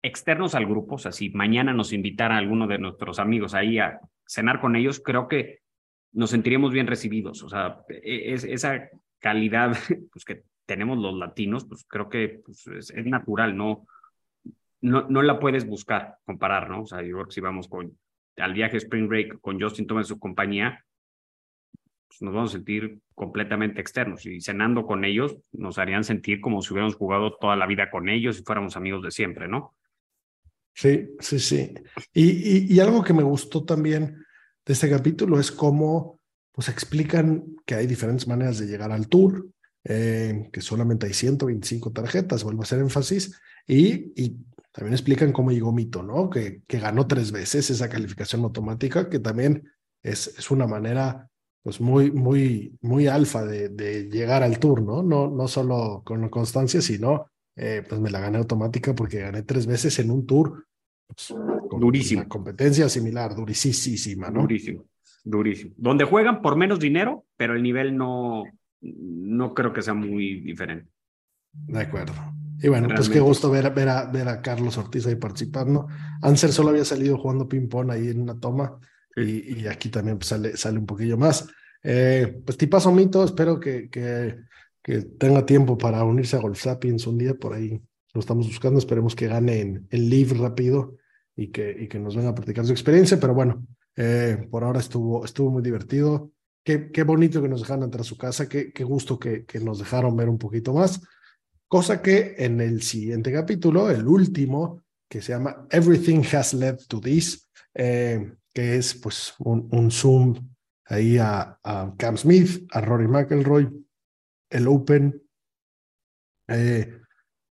externos 0.00 0.54
al 0.54 0.66
grupo, 0.66 0.94
o 0.94 0.98
sea, 0.98 1.10
si 1.10 1.30
mañana 1.30 1.72
nos 1.72 1.92
invitara 1.92 2.36
a 2.36 2.38
alguno 2.38 2.68
de 2.68 2.78
nuestros 2.78 3.18
amigos 3.18 3.54
ahí 3.54 3.80
a 3.80 3.98
cenar 4.28 4.60
con 4.60 4.76
ellos, 4.76 5.00
creo 5.00 5.26
que 5.26 5.60
nos 6.12 6.30
sentiríamos 6.30 6.72
bien 6.72 6.86
recibidos. 6.86 7.42
O 7.42 7.48
sea, 7.48 7.80
e, 7.88 8.32
es, 8.32 8.44
esa 8.44 8.90
calidad 9.24 9.72
pues, 10.12 10.24
que 10.26 10.44
tenemos 10.66 10.98
los 10.98 11.14
latinos, 11.14 11.64
pues 11.64 11.84
creo 11.88 12.10
que 12.10 12.42
pues, 12.44 12.66
es, 12.66 13.06
natural, 13.06 13.56
¿no? 13.56 13.86
no, 14.82 15.08
no 15.08 15.22
la 15.22 15.40
puedes 15.40 15.66
buscar, 15.66 16.18
comparar, 16.26 16.68
¿no? 16.68 16.82
O 16.82 16.86
sea, 16.86 17.00
yo 17.00 17.14
creo 17.14 17.26
que 17.26 17.32
si 17.32 17.40
vamos 17.40 17.66
con, 17.68 17.98
al 18.36 18.52
viaje 18.52 18.76
Spring 18.76 19.08
Break 19.08 19.40
con 19.40 19.58
Justin 19.58 19.86
Thomas 19.86 20.06
y 20.06 20.08
su 20.10 20.18
compañía, 20.18 20.84
pues 22.06 22.20
nos 22.20 22.34
vamos 22.34 22.50
a 22.50 22.58
sentir 22.58 22.98
completamente 23.14 23.80
externos 23.80 24.26
y 24.26 24.42
cenando 24.42 24.84
con 24.84 25.06
ellos 25.06 25.38
nos 25.52 25.78
harían 25.78 26.04
sentir 26.04 26.42
como 26.42 26.60
si 26.60 26.74
hubiéramos 26.74 26.96
jugado 26.96 27.34
toda 27.40 27.56
la 27.56 27.66
vida 27.66 27.90
con 27.90 28.10
ellos 28.10 28.38
y 28.38 28.42
fuéramos 28.42 28.76
amigos 28.76 29.02
de 29.02 29.10
siempre, 29.10 29.48
¿no? 29.48 29.74
Sí, 30.74 31.08
sí, 31.18 31.38
sí. 31.38 31.72
Y, 32.12 32.74
y, 32.74 32.80
algo 32.80 33.02
que 33.02 33.14
me 33.14 33.22
gustó 33.22 33.64
también 33.64 34.24
de 34.66 34.72
este 34.72 34.90
capítulo 34.90 35.38
es 35.38 35.50
cómo 35.50 36.20
pues 36.54 36.68
explican 36.68 37.56
que 37.66 37.74
hay 37.74 37.86
diferentes 37.86 38.28
maneras 38.28 38.58
de 38.58 38.66
llegar 38.66 38.92
al 38.92 39.08
tour, 39.08 39.48
eh, 39.82 40.48
que 40.52 40.60
solamente 40.60 41.06
hay 41.06 41.12
125 41.12 41.92
tarjetas, 41.92 42.44
vuelvo 42.44 42.62
a 42.62 42.64
hacer 42.64 42.78
énfasis, 42.78 43.38
y, 43.66 44.12
y 44.14 44.36
también 44.72 44.94
explican 44.94 45.32
cómo 45.32 45.50
llegó 45.50 45.72
Mito, 45.72 46.02
¿no? 46.02 46.30
Que, 46.30 46.62
que 46.66 46.78
ganó 46.78 47.06
tres 47.06 47.32
veces 47.32 47.70
esa 47.70 47.88
calificación 47.88 48.42
automática, 48.44 49.10
que 49.10 49.18
también 49.18 49.68
es, 50.02 50.28
es 50.38 50.50
una 50.50 50.66
manera 50.66 51.28
pues 51.62 51.80
muy, 51.80 52.10
muy, 52.10 52.76
muy 52.82 53.06
alfa 53.06 53.44
de, 53.44 53.70
de, 53.70 54.04
llegar 54.10 54.42
al 54.42 54.58
tour, 54.58 54.82
¿no? 54.82 55.02
No, 55.02 55.30
no 55.30 55.48
solo 55.48 56.02
con 56.04 56.28
constancia, 56.28 56.82
sino 56.82 57.30
eh, 57.56 57.82
pues 57.88 58.00
me 58.00 58.10
la 58.10 58.20
gané 58.20 58.38
automática 58.38 58.94
porque 58.94 59.20
gané 59.20 59.42
tres 59.42 59.66
veces 59.66 59.98
en 59.98 60.10
un 60.10 60.26
tour. 60.26 60.66
Pues, 61.06 61.34
con 61.68 61.80
durísimo. 61.80 62.20
Una 62.20 62.28
competencia 62.28 62.88
similar, 62.88 63.34
durísima, 63.34 64.30
¿no? 64.30 64.42
Durísimo, 64.42 64.84
durísimo. 65.24 65.74
Donde 65.76 66.04
juegan 66.04 66.42
por 66.42 66.56
menos 66.56 66.78
dinero, 66.78 67.24
pero 67.36 67.54
el 67.56 67.62
nivel 67.62 67.96
no, 67.96 68.44
no 68.80 69.54
creo 69.54 69.72
que 69.72 69.82
sea 69.82 69.94
muy 69.94 70.40
diferente. 70.40 70.90
De 71.52 71.80
acuerdo. 71.80 72.14
Y 72.60 72.68
bueno, 72.68 72.88
pues 72.94 73.08
qué 73.08 73.20
gusto 73.20 73.50
ver, 73.50 73.72
ver, 73.74 73.88
a, 73.88 74.04
ver 74.06 74.28
a 74.28 74.40
Carlos 74.40 74.78
Ortiz 74.78 75.06
ahí 75.06 75.16
participando. 75.16 75.88
Anser 76.22 76.52
solo 76.52 76.70
había 76.70 76.84
salido 76.84 77.18
jugando 77.18 77.48
ping-pong 77.48 77.90
ahí 77.90 78.08
en 78.08 78.20
una 78.20 78.38
toma 78.38 78.78
y, 79.16 79.60
y, 79.60 79.66
aquí 79.66 79.88
también 79.88 80.18
pues 80.18 80.28
sale, 80.28 80.56
sale 80.56 80.78
un 80.78 80.86
poquillo 80.86 81.16
más. 81.16 81.48
Eh, 81.82 82.40
pues 82.44 82.56
tipazo 82.56 82.90
mito, 82.92 83.24
espero 83.24 83.60
que, 83.60 83.90
que, 83.90 84.36
que, 84.82 85.02
tenga 85.02 85.44
tiempo 85.44 85.76
para 85.76 86.02
unirse 86.04 86.36
a 86.36 86.40
Golf 86.40 86.58
Sapiens 86.58 87.06
un 87.06 87.18
día, 87.18 87.34
por 87.34 87.52
ahí 87.52 87.80
lo 88.14 88.20
estamos 88.20 88.46
buscando, 88.46 88.78
esperemos 88.78 89.14
que 89.14 89.26
gane 89.26 89.60
en, 89.60 89.86
el 89.90 90.08
live 90.08 90.34
rápido 90.38 90.96
y 91.36 91.48
que, 91.48 91.76
y 91.78 91.88
que 91.88 91.98
nos 91.98 92.16
venga 92.16 92.30
a 92.30 92.34
platicar 92.34 92.64
su 92.64 92.72
experiencia, 92.72 93.20
pero 93.20 93.34
bueno, 93.34 93.66
eh, 93.96 94.46
por 94.50 94.64
ahora 94.64 94.80
estuvo, 94.80 95.24
estuvo 95.24 95.50
muy 95.50 95.62
divertido. 95.62 96.32
Qué, 96.64 96.90
qué 96.90 97.02
bonito 97.02 97.42
que 97.42 97.48
nos 97.48 97.60
dejaron 97.60 97.84
entrar 97.84 98.00
a 98.00 98.04
su 98.04 98.16
casa, 98.16 98.48
qué, 98.48 98.72
qué 98.72 98.84
gusto 98.84 99.18
que, 99.18 99.44
que 99.44 99.60
nos 99.60 99.78
dejaron 99.78 100.16
ver 100.16 100.28
un 100.28 100.38
poquito 100.38 100.72
más. 100.72 101.00
Cosa 101.68 102.00
que 102.00 102.34
en 102.38 102.60
el 102.60 102.82
siguiente 102.82 103.32
capítulo, 103.32 103.90
el 103.90 104.06
último, 104.06 104.82
que 105.08 105.20
se 105.20 105.32
llama 105.32 105.66
Everything 105.70 106.22
Has 106.32 106.54
Led 106.54 106.78
to 106.88 107.00
This, 107.00 107.50
eh, 107.74 108.32
que 108.52 108.76
es 108.76 108.94
pues 108.94 109.34
un, 109.38 109.68
un 109.72 109.90
zoom 109.90 110.34
ahí 110.86 111.18
a, 111.18 111.58
a, 111.62 111.94
Cam 111.98 112.16
Smith, 112.16 112.66
a 112.70 112.80
Rory 112.80 113.08
McElroy, 113.08 113.68
el 114.50 114.68
Open, 114.68 115.22
eh, 116.48 117.00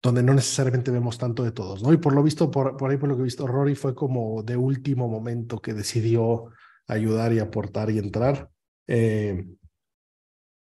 donde 0.06 0.22
no 0.22 0.34
necesariamente 0.34 0.92
vemos 0.92 1.18
tanto 1.18 1.42
de 1.42 1.50
todos, 1.50 1.82
¿no? 1.82 1.92
Y 1.92 1.96
por 1.96 2.14
lo 2.14 2.22
visto, 2.22 2.50
por, 2.50 2.76
por 2.76 2.90
ahí 2.90 2.96
por 2.96 3.08
lo 3.08 3.16
que 3.16 3.22
he 3.22 3.24
visto, 3.24 3.46
Rory 3.46 3.74
fue 3.74 3.94
como 3.94 4.42
de 4.42 4.56
último 4.56 5.08
momento 5.08 5.60
que 5.60 5.74
decidió 5.74 6.50
ayudar 6.86 7.32
y 7.32 7.40
aportar 7.40 7.90
y 7.90 7.98
entrar. 7.98 8.48
Eh, 8.86 9.44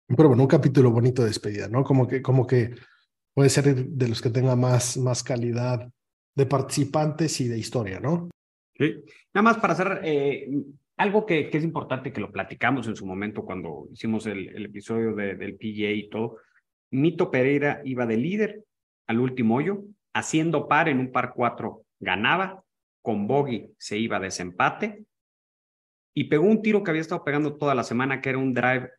pero 0.07 0.29
bueno, 0.29 0.43
un 0.43 0.49
capítulo 0.49 0.91
bonito 0.91 1.21
de 1.21 1.27
despedida, 1.27 1.67
¿no? 1.67 1.83
Como 1.83 2.07
que, 2.07 2.21
como 2.21 2.47
que 2.47 2.75
puede 3.33 3.49
ser 3.49 3.75
de 3.75 4.07
los 4.07 4.21
que 4.21 4.29
tenga 4.29 4.55
más, 4.55 4.97
más 4.97 5.23
calidad 5.23 5.91
de 6.35 6.45
participantes 6.45 7.41
y 7.41 7.49
de 7.49 7.57
historia, 7.57 7.99
¿no? 7.99 8.29
Sí. 8.75 9.03
Nada 9.33 9.43
más 9.43 9.57
para 9.57 9.73
hacer 9.73 9.99
eh, 10.03 10.49
algo 10.97 11.25
que, 11.25 11.49
es 11.51 11.63
importante 11.63 12.13
que 12.13 12.21
lo 12.21 12.31
platicamos 12.31 12.87
en 12.87 12.95
su 12.95 13.05
momento 13.05 13.43
cuando 13.43 13.87
hicimos 13.91 14.25
el, 14.25 14.65
episodio 14.65 15.13
de, 15.13 15.35
del 15.35 15.55
PGA 15.55 15.91
y 15.91 16.09
todo. 16.09 16.37
Mito 16.91 17.29
Pereira 17.29 17.81
iba 17.83 18.05
de 18.05 18.17
líder 18.17 18.63
al 19.07 19.19
último 19.19 19.55
hoyo, 19.55 19.83
haciendo 20.13 20.67
par 20.67 20.89
en 20.89 20.99
un 20.99 21.11
par 21.11 21.33
4 21.33 21.83
ganaba, 21.99 22.63
con 23.01 23.27
bogey 23.27 23.73
se 23.77 23.97
iba 23.97 24.17
a 24.17 24.21
desempate 24.21 25.05
y 26.15 26.25
pegó 26.25 26.45
un 26.45 26.61
tiro 26.61 26.83
que 26.83 26.91
había 26.91 27.01
estado 27.01 27.23
pegando 27.23 27.57
toda 27.57 27.75
la 27.75 27.83
semana, 27.83 28.21
que 28.21 28.29
era 28.29 28.37
un 28.37 28.53
drive, 28.53 28.91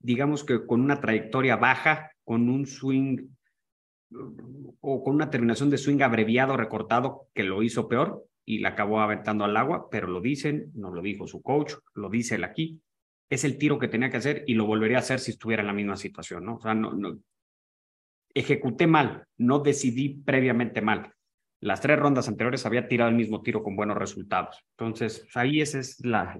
digamos 0.00 0.44
que 0.44 0.66
con 0.66 0.80
una 0.80 1.00
trayectoria 1.00 1.56
baja, 1.56 2.12
con 2.24 2.48
un 2.48 2.66
swing 2.66 3.28
o 4.80 5.02
con 5.02 5.14
una 5.14 5.30
terminación 5.30 5.70
de 5.70 5.78
swing 5.78 6.02
abreviado, 6.02 6.56
recortado, 6.56 7.28
que 7.34 7.42
lo 7.42 7.62
hizo 7.62 7.88
peor 7.88 8.24
y 8.44 8.60
la 8.60 8.70
acabó 8.70 9.00
aventando 9.00 9.44
al 9.44 9.56
agua, 9.56 9.88
pero 9.90 10.06
lo 10.06 10.20
dicen, 10.20 10.70
nos 10.74 10.92
lo 10.92 11.02
dijo 11.02 11.26
su 11.26 11.42
coach, 11.42 11.74
lo 11.94 12.08
dice 12.08 12.36
él 12.36 12.44
aquí, 12.44 12.80
es 13.28 13.42
el 13.42 13.58
tiro 13.58 13.78
que 13.78 13.88
tenía 13.88 14.10
que 14.10 14.18
hacer 14.18 14.44
y 14.46 14.54
lo 14.54 14.66
volvería 14.66 14.98
a 14.98 15.00
hacer 15.00 15.18
si 15.18 15.32
estuviera 15.32 15.62
en 15.62 15.66
la 15.66 15.72
misma 15.72 15.96
situación, 15.96 16.44
¿no? 16.44 16.56
O 16.56 16.60
sea, 16.60 16.74
no, 16.74 16.92
no 16.92 17.18
ejecuté 18.36 18.86
mal, 18.86 19.24
no 19.38 19.60
decidí 19.60 20.20
previamente 20.22 20.82
mal. 20.82 21.12
Las 21.60 21.80
tres 21.80 21.98
rondas 21.98 22.28
anteriores 22.28 22.66
había 22.66 22.86
tirado 22.86 23.08
el 23.10 23.16
mismo 23.16 23.42
tiro 23.42 23.62
con 23.62 23.76
buenos 23.76 23.96
resultados. 23.96 24.62
Entonces, 24.78 25.26
ahí 25.34 25.62
esa 25.62 25.78
es 25.78 26.04
la, 26.04 26.38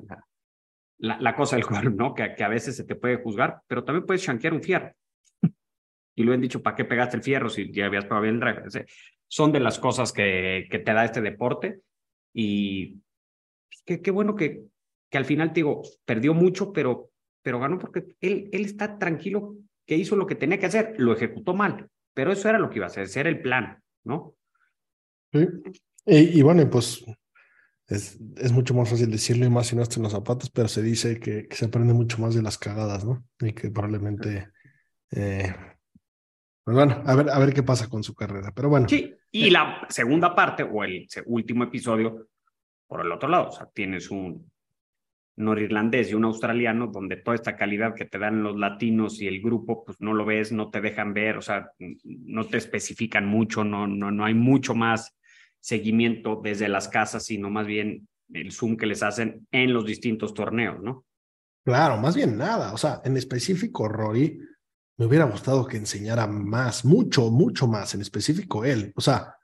la, 0.99 1.35
cosa 1.35 1.57
del 1.57 1.65
juego, 1.65 1.91
¿no? 1.91 2.15
Que, 2.15 2.35
que, 2.35 2.45
a 2.45 2.49
veces 2.49 2.77
se 2.77 2.85
te 2.85 2.97
puede 2.97 3.17
juzgar, 3.17 3.63
pero 3.67 3.83
también 3.83 4.05
puedes 4.05 4.23
shankear 4.23 4.53
un 4.53 4.63
fierro 4.63 4.93
y 6.17 6.23
lo 6.23 6.33
han 6.33 6.41
dicho, 6.41 6.63
¿para 6.63 6.75
qué 6.75 6.85
pegaste 6.85 7.17
el 7.17 7.23
fierro 7.23 7.49
si 7.49 7.71
ya 7.71 7.87
habías 7.87 8.09
bien 8.09 8.35
el 8.35 8.41
drive? 8.41 8.87
Son 9.29 9.53
de 9.53 9.61
las 9.61 9.79
cosas 9.79 10.13
que, 10.13 10.67
que 10.71 10.79
te 10.79 10.93
da 10.93 11.05
este 11.05 11.21
deporte 11.21 11.81
y 12.35 13.01
qué, 13.85 14.01
qué 14.01 14.11
bueno 14.11 14.35
que, 14.35 14.63
que 15.11 15.19
al 15.19 15.27
final 15.27 15.49
te 15.49 15.57
digo, 15.57 15.83
perdió 16.05 16.33
mucho, 16.33 16.73
pero, 16.73 17.11
pero 17.43 17.61
ganó 17.61 17.79
porque 17.79 18.17
él, 18.21 18.49
él 18.51 18.65
está 18.65 18.99
tranquilo 18.99 19.57
que 19.87 19.97
hizo 19.97 20.17
lo 20.17 20.27
que 20.27 20.35
tenía 20.35 20.59
que 20.59 20.67
hacer, 20.67 20.95
lo 20.99 21.13
ejecutó 21.13 21.55
mal, 21.55 21.89
pero 22.13 22.33
eso 22.33 22.49
era 22.49 22.59
lo 22.59 22.69
que 22.69 22.77
iba 22.77 22.87
a 22.87 22.89
hacer, 22.89 23.05
ese 23.05 23.21
era 23.21 23.29
el 23.29 23.41
plan, 23.41 23.83
¿no? 24.05 24.35
Sí. 25.33 25.47
Y, 26.07 26.39
y 26.39 26.43
bueno, 26.43 26.69
pues 26.69 27.05
es, 27.89 28.19
es, 28.37 28.53
mucho 28.53 28.75
más 28.75 28.89
fácil 28.89 29.11
decirlo 29.11 29.47
y 29.47 29.51
más 29.51 29.69
si 29.69 29.77
no 29.77 29.83
estás 29.83 29.99
en 29.99 30.03
los 30.05 30.13
zapatos, 30.13 30.51
pero 30.51 30.69
se 30.69 30.83
dice 30.83 31.21
que, 31.21 31.47
que, 31.47 31.57
se 31.57 31.67
aprende 31.67 31.95
mucho 31.95 32.19
más 32.19 32.35
de 32.35 32.43
las 32.43 32.59
cagadas, 32.59 33.05
¿no? 33.05 33.25
Y 33.41 33.53
que 33.53 33.71
probablemente 33.71 34.49
eh, 35.11 35.55
pues 36.67 36.75
bueno, 36.75 37.01
a 37.07 37.15
ver, 37.15 37.31
a 37.31 37.39
ver 37.39 37.55
qué 37.55 37.63
pasa 37.63 37.89
con 37.89 38.03
su 38.03 38.13
carrera. 38.13 38.53
Pero 38.53 38.69
bueno. 38.69 38.89
Sí, 38.89 39.15
y 39.31 39.51
la 39.51 39.87
segunda 39.89 40.35
parte 40.35 40.65
o 40.65 40.83
el 40.83 41.07
último 41.27 41.63
episodio, 41.63 42.27
por 42.89 43.03
el 43.03 43.13
otro 43.13 43.29
lado, 43.29 43.51
o 43.51 43.53
sea, 43.53 43.71
tienes 43.73 44.11
un 44.11 44.51
norirlandés 45.37 46.11
y 46.11 46.15
un 46.15 46.25
australiano 46.25 46.87
donde 46.87 47.17
toda 47.17 47.35
esta 47.35 47.57
calidad 47.57 47.95
que 47.95 48.07
te 48.07 48.19
dan 48.19 48.43
los 48.43 48.57
latinos 48.57 49.21
y 49.21 49.27
el 49.27 49.41
grupo, 49.41 49.85
pues 49.85 50.01
no 50.01 50.15
lo 50.15 50.25
ves, 50.25 50.51
no 50.51 50.71
te 50.71 50.81
dejan 50.81 51.13
ver, 51.13 51.37
o 51.37 51.43
sea, 51.43 51.71
no 52.05 52.47
te 52.47 52.57
especifican 52.57 53.27
mucho, 53.27 53.63
no, 53.63 53.87
no, 53.87 54.11
no 54.11 54.25
hay 54.25 54.35
mucho 54.35 54.75
más 54.75 55.15
seguimiento 55.61 56.41
desde 56.43 56.69
las 56.69 56.89
casas, 56.89 57.25
sino 57.25 57.51
más 57.51 57.67
bien 57.67 58.09
el 58.33 58.53
zoom 58.53 58.77
que 58.77 58.87
les 58.87 59.03
hacen 59.03 59.47
en 59.51 59.73
los 59.73 59.85
distintos 59.85 60.33
torneos, 60.33 60.83
¿no? 60.83 61.05
Claro, 61.65 61.97
más 61.99 62.15
bien 62.15 62.37
nada. 62.37 62.73
O 62.73 62.79
sea, 62.79 63.03
en 63.05 63.17
específico, 63.17 63.89
Rory, 63.89 64.41
me 64.99 65.07
hubiera 65.07 65.25
gustado 65.25 65.67
que 65.67 65.77
enseñara 65.77 66.27
más, 66.27 66.85
mucho, 66.85 67.31
mucho 67.31 67.67
más, 67.67 67.95
en 67.95 68.01
específico 68.01 68.65
él. 68.65 68.93
O 68.95 69.01
sea, 69.01 69.35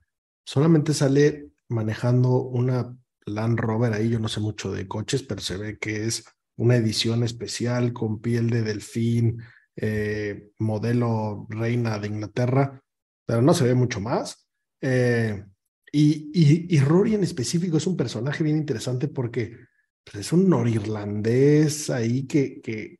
solamente 0.44 0.94
sale 0.94 1.49
manejando 1.68 2.42
una 2.42 2.96
Land 3.26 3.59
Rover 3.59 3.93
ahí, 3.93 4.09
yo 4.11 4.19
no 4.19 4.29
sé 4.29 4.41
mucho 4.41 4.73
de 4.73 4.88
coches, 4.88 5.23
pero 5.23 5.41
se 5.41 5.57
ve 5.57 5.79
que 5.79 6.07
es 6.07 6.25
una 6.57 6.76
edición 6.76 7.23
especial 7.23 7.93
con 7.93 8.21
piel 8.21 8.50
de 8.50 8.62
delfín, 8.62 9.43
eh, 9.76 10.50
modelo 10.59 11.47
reina 11.49 11.99
de 11.99 12.09
Inglaterra, 12.09 12.83
pero 13.26 13.43
no 13.43 13.55
se 13.55 13.64
ve 13.64 13.75
mucho 13.75 14.00
más. 14.00 14.47
Eh, 14.81 15.45
y, 15.93 16.31
y, 16.75 16.81
Rory 16.81 17.14
en 17.14 17.23
específico 17.23 17.76
es 17.76 17.87
un 17.87 17.99
personaje 17.99 18.43
bien 18.43 18.57
interesante 18.57 19.09
porque 19.09 19.57
pues, 20.05 20.26
es 20.26 20.33
un 20.33 20.49
norirlandés 20.49 21.91
ahí 21.91 22.26
que, 22.26 22.62
que, 22.62 22.99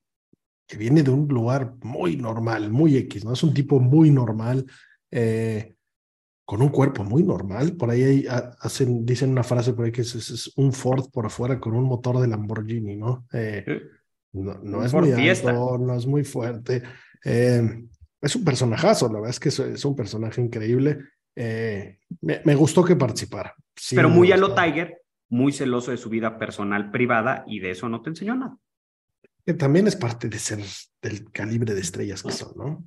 que, 0.67 0.77
viene 0.77 1.03
de 1.03 1.11
un 1.11 1.27
lugar 1.27 1.75
muy 1.83 2.17
normal, 2.17 2.71
muy 2.71 2.97
X, 2.99 3.25
¿no? 3.25 3.33
Es 3.33 3.43
un 3.43 3.55
tipo 3.55 3.81
muy 3.81 4.11
normal, 4.11 4.67
eh, 5.11 5.75
con 6.53 6.61
un 6.61 6.69
cuerpo 6.69 7.03
muy 7.03 7.23
normal. 7.23 7.79
Por 7.79 7.89
ahí 7.89 8.27
hacen, 8.61 9.07
dicen 9.07 9.31
una 9.31 9.43
frase 9.43 9.73
por 9.73 9.87
ahí 9.87 9.91
que 9.91 10.03
es, 10.03 10.15
es, 10.15 10.53
un 10.57 10.75
Ford 10.75 11.11
por 11.11 11.25
afuera 11.25 11.59
con 11.59 11.75
un 11.75 11.85
motor 11.85 12.21
de 12.21 12.29
Lamborghini, 12.29 12.95
¿no? 12.95 13.27
Eh, 13.33 13.65
no, 14.33 14.61
no 14.63 14.85
es 14.85 14.93
muy 14.93 15.13
alto, 15.13 15.79
no 15.79 15.97
es 15.97 16.07
muy 16.07 16.25
fuerte. 16.25 16.83
Eh, 17.25 17.87
es 18.21 18.37
un 18.37 18.45
personajazo, 18.45 19.07
la 19.07 19.15
verdad 19.15 19.31
es 19.31 19.41
que 19.41 19.49
es, 19.49 19.85
un 19.87 19.97
personaje 19.97 20.43
increíble. 20.43 20.99
Eh, 21.35 22.01
me, 22.21 22.55
gustó 22.55 22.85
que 22.85 22.97
participara. 22.97 23.55
Pero 23.89 24.11
muy 24.11 24.31
a 24.31 24.37
lo 24.37 24.55
Tiger, 24.55 25.01
muy 25.31 25.55
celoso 25.55 25.91
de 25.91 25.97
su 25.97 26.11
vida 26.11 26.39
personal 26.39 26.91
privada 26.91 27.45
y 27.47 27.61
de 27.61 27.71
eso 27.71 27.89
no 27.89 28.03
te 28.03 28.11
enseñó 28.11 28.35
nada. 28.35 28.59
Que 29.47 29.55
también 29.55 29.87
es 29.87 29.97
parte 29.97 30.29
de 30.29 30.39
ser 30.39 30.61
del 31.01 31.33
calibre 31.33 31.73
de 31.73 31.81
estrellas 31.81 32.23
que 32.23 32.33
son, 32.33 32.53
¿no? 32.57 32.87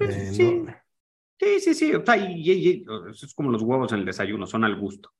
Eh, 0.00 0.66
sí. 1.38 1.60
sí. 1.60 1.74
sí, 1.74 1.92
sí, 1.92 2.84
es 3.22 3.34
como 3.34 3.50
los 3.50 3.62
huevos 3.62 3.92
en 3.92 4.00
el 4.00 4.04
desayuno, 4.04 4.46
son 4.46 4.64
al 4.64 4.76
gusto. 4.76 5.12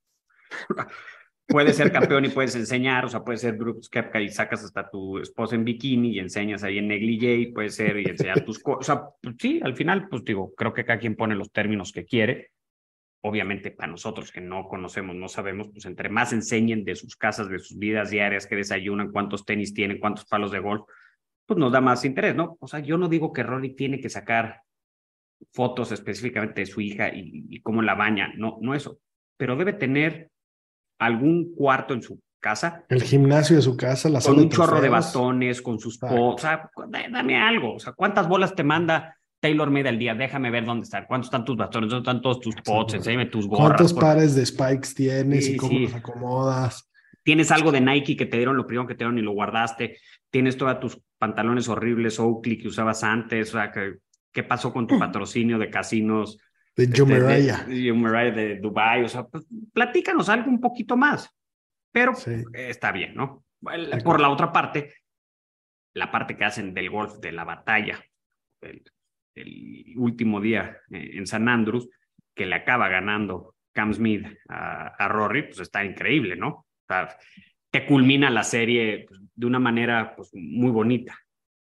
puedes 1.47 1.77
ser 1.77 1.93
campeón 1.93 2.25
y 2.25 2.29
puedes 2.29 2.57
enseñar, 2.57 3.05
o 3.05 3.09
sea, 3.09 3.23
puedes 3.23 3.41
ser 3.41 3.57
Brooks 3.57 3.89
Kepka 3.89 4.21
y 4.21 4.29
sacas 4.29 4.65
hasta 4.65 4.91
tu 4.91 5.19
esposa 5.19 5.55
en 5.55 5.65
bikini 5.65 6.11
y 6.11 6.19
enseñas 6.19 6.63
ahí 6.65 6.79
en 6.79 6.89
negligé, 6.89 7.53
puede 7.55 7.71
ser 7.71 7.99
y 7.99 8.07
enseñar 8.07 8.45
tus 8.45 8.59
cosas. 8.59 8.81
O 8.81 8.83
sea, 8.83 9.09
pues 9.23 9.37
sí, 9.39 9.61
al 9.63 9.75
final, 9.77 10.09
pues 10.09 10.25
digo, 10.25 10.53
creo 10.55 10.73
que 10.73 10.85
cada 10.85 10.99
quien 10.99 11.17
pone 11.17 11.35
los 11.35 11.53
términos 11.53 11.93
que 11.93 12.05
quiere. 12.05 12.51
Obviamente, 13.23 13.71
para 13.71 13.91
nosotros 13.91 14.31
que 14.31 14.41
no 14.41 14.69
conocemos, 14.69 15.17
no 15.17 15.29
sabemos, 15.29 15.69
pues 15.73 15.85
entre 15.87 16.09
más 16.09 16.33
enseñen 16.33 16.85
de 16.85 16.95
sus 16.95 17.17
casas, 17.17 17.49
de 17.49 17.59
sus 17.59 17.79
vidas 17.79 18.11
diarias, 18.11 18.47
que 18.47 18.57
desayunan, 18.57 19.11
cuántos 19.11 19.45
tenis 19.45 19.75
tienen, 19.75 19.99
cuántos 19.99 20.27
palos 20.27 20.53
de 20.53 20.61
golf, 20.61 20.83
pues 21.45 21.59
nos 21.59 21.73
da 21.73 21.81
más 21.81 22.05
interés, 22.05 22.35
¿no? 22.35 22.57
O 22.61 22.69
sea, 22.69 22.81
yo 22.81 22.99
no 22.99 23.09
digo 23.09 23.33
que 23.33 23.43
Rory 23.43 23.75
tiene 23.75 24.01
que 24.01 24.11
sacar 24.11 24.63
fotos 25.53 25.93
específicamente 25.93 26.63
de 26.63 26.67
su 26.67 26.81
hija 26.81 27.09
y, 27.09 27.47
y 27.49 27.61
cómo 27.63 27.83
la 27.83 27.95
baña, 27.95 28.33
no, 28.37 28.59
no 28.61 28.75
eso, 28.75 28.99
pero 29.37 29.57
debe 29.57 29.73
tener 29.73 30.31
algún 30.99 31.55
cuarto 31.55 31.95
en 31.95 32.03
su 32.03 32.21
casa. 32.41 32.85
El 32.89 33.03
gimnasio 33.03 33.57
de 33.57 33.63
su 33.63 33.77
casa, 33.77 34.09
la 34.09 34.21
Con 34.21 34.39
un 34.39 34.49
chorro 34.49 34.81
de 34.81 34.89
bastones, 34.89 35.63
con 35.63 35.79
sus 35.79 35.99
O 36.03 36.37
sea, 36.39 36.71
dame 37.11 37.41
algo. 37.41 37.75
O 37.75 37.79
sea, 37.79 37.93
¿cuántas 37.93 38.29
bolas 38.29 38.55
te 38.55 38.65
manda 38.65 39.17
Taylor 39.41 39.71
Made 39.71 39.89
al 39.89 39.99
día? 39.99 40.15
Déjame 40.15 40.51
ver 40.51 40.65
dónde 40.65 40.85
están. 40.85 41.07
¿Cuántos 41.07 41.29
están 41.29 41.45
tus 41.45 41.57
bastones? 41.57 41.91
¿Dónde 41.91 42.09
están 42.09 42.23
todos 42.23 42.41
tus 42.41 42.55
pots? 42.57 42.95
Enséñame 42.95 43.27
tus 43.27 43.47
gorras. 43.47 43.77
¿Cuántos 43.77 43.95
pares 43.95 44.35
de 44.35 44.47
spikes 44.47 44.95
tienes 44.95 45.49
y 45.49 45.57
cómo 45.57 45.79
los 45.79 45.95
acomodas? 45.95 46.91
Tienes 47.23 47.51
algo 47.51 47.73
de 47.73 47.81
Nike 47.81 48.17
que 48.17 48.27
te 48.27 48.37
dieron 48.37 48.57
lo 48.57 48.67
primero 48.67 48.87
que 48.87 48.95
te 48.95 48.99
dieron 48.99 49.19
y 49.19 49.23
lo 49.23 49.33
guardaste. 49.33 49.99
Tienes 50.31 50.57
todos 50.57 50.79
tus 50.79 51.01
pantalones 51.19 51.69
horribles 51.69 52.21
Oakley 52.21 52.59
que 52.59 52.69
usabas 52.69 53.03
antes. 53.03 53.49
O 53.49 53.59
sea, 53.59 53.73
¿qué 54.37 54.43
pasó 54.43 54.71
con 54.71 54.87
tu 54.87 54.99
patrocinio 54.99 55.59
de 55.59 55.71
casinos? 55.71 56.39
de 56.77 56.93
Jumeirah. 56.95 57.65
De, 57.65 58.31
de 58.33 58.57
Dubai, 58.57 59.03
o 59.03 59.09
sea, 59.09 59.27
pues, 59.27 59.47
platícanos 59.73 60.29
algo 60.29 60.51
un 60.51 60.61
poquito 60.61 60.95
más, 60.95 61.35
pero 61.91 62.13
está 62.53 62.93
bien, 62.93 63.15
¿no? 63.15 63.47
Por 64.05 64.21
la 64.21 64.29
otra 64.29 64.53
parte, 64.53 64.93
la 65.95 66.11
parte 66.11 66.37
que 66.37 66.45
hacen 66.45 66.75
del 66.75 66.91
golf, 66.91 67.15
de 67.19 67.33
la 67.33 67.45
batalla, 67.45 67.99
el, 68.61 68.83
último 69.97 70.39
día 70.39 70.81
eh, 70.91 71.13
en 71.15 71.27
San 71.27 71.49
Andrews, 71.49 71.89
que 72.35 72.45
le 72.45 72.57
acaba 72.57 72.89
ganando 72.91 73.55
Cam 73.73 73.95
Smith 73.95 74.27
a, 74.51 75.09
Rory, 75.09 75.45
pues 75.45 75.61
está 75.61 75.83
increíble, 75.83 76.37
¿no? 76.37 76.49
O 76.49 76.87
sea, 76.87 77.09
te 77.71 77.87
culmina 77.87 78.29
la 78.29 78.45
serie 78.45 79.07
pues, 79.09 79.19
de 79.35 79.47
una 79.47 79.59
manera 79.59 80.15
pues, 80.15 80.31
muy 80.35 80.71
bonita. 80.71 81.19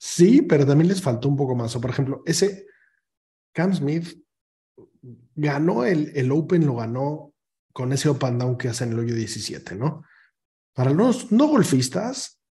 Sí, 0.03 0.41
pero 0.41 0.65
también 0.65 0.87
les 0.87 0.99
faltó 0.99 1.29
un 1.29 1.35
poco 1.37 1.55
más. 1.55 1.75
O, 1.75 1.79
por 1.79 1.91
ejemplo, 1.91 2.23
ese 2.25 2.65
Cam 3.53 3.71
Smith 3.71 4.19
ganó 5.35 5.85
el, 5.85 6.11
el 6.15 6.31
Open, 6.31 6.65
lo 6.65 6.77
ganó 6.77 7.35
con 7.71 7.93
ese 7.93 8.09
up 8.09 8.25
and 8.25 8.41
down 8.41 8.57
que 8.57 8.67
hace 8.67 8.85
en 8.85 8.93
el 8.93 8.99
hoyo 8.99 9.13
17, 9.13 9.75
¿no? 9.75 10.03
Para 10.73 10.89
los 10.89 11.31
no 11.31 11.47
golfistas, 11.47 12.41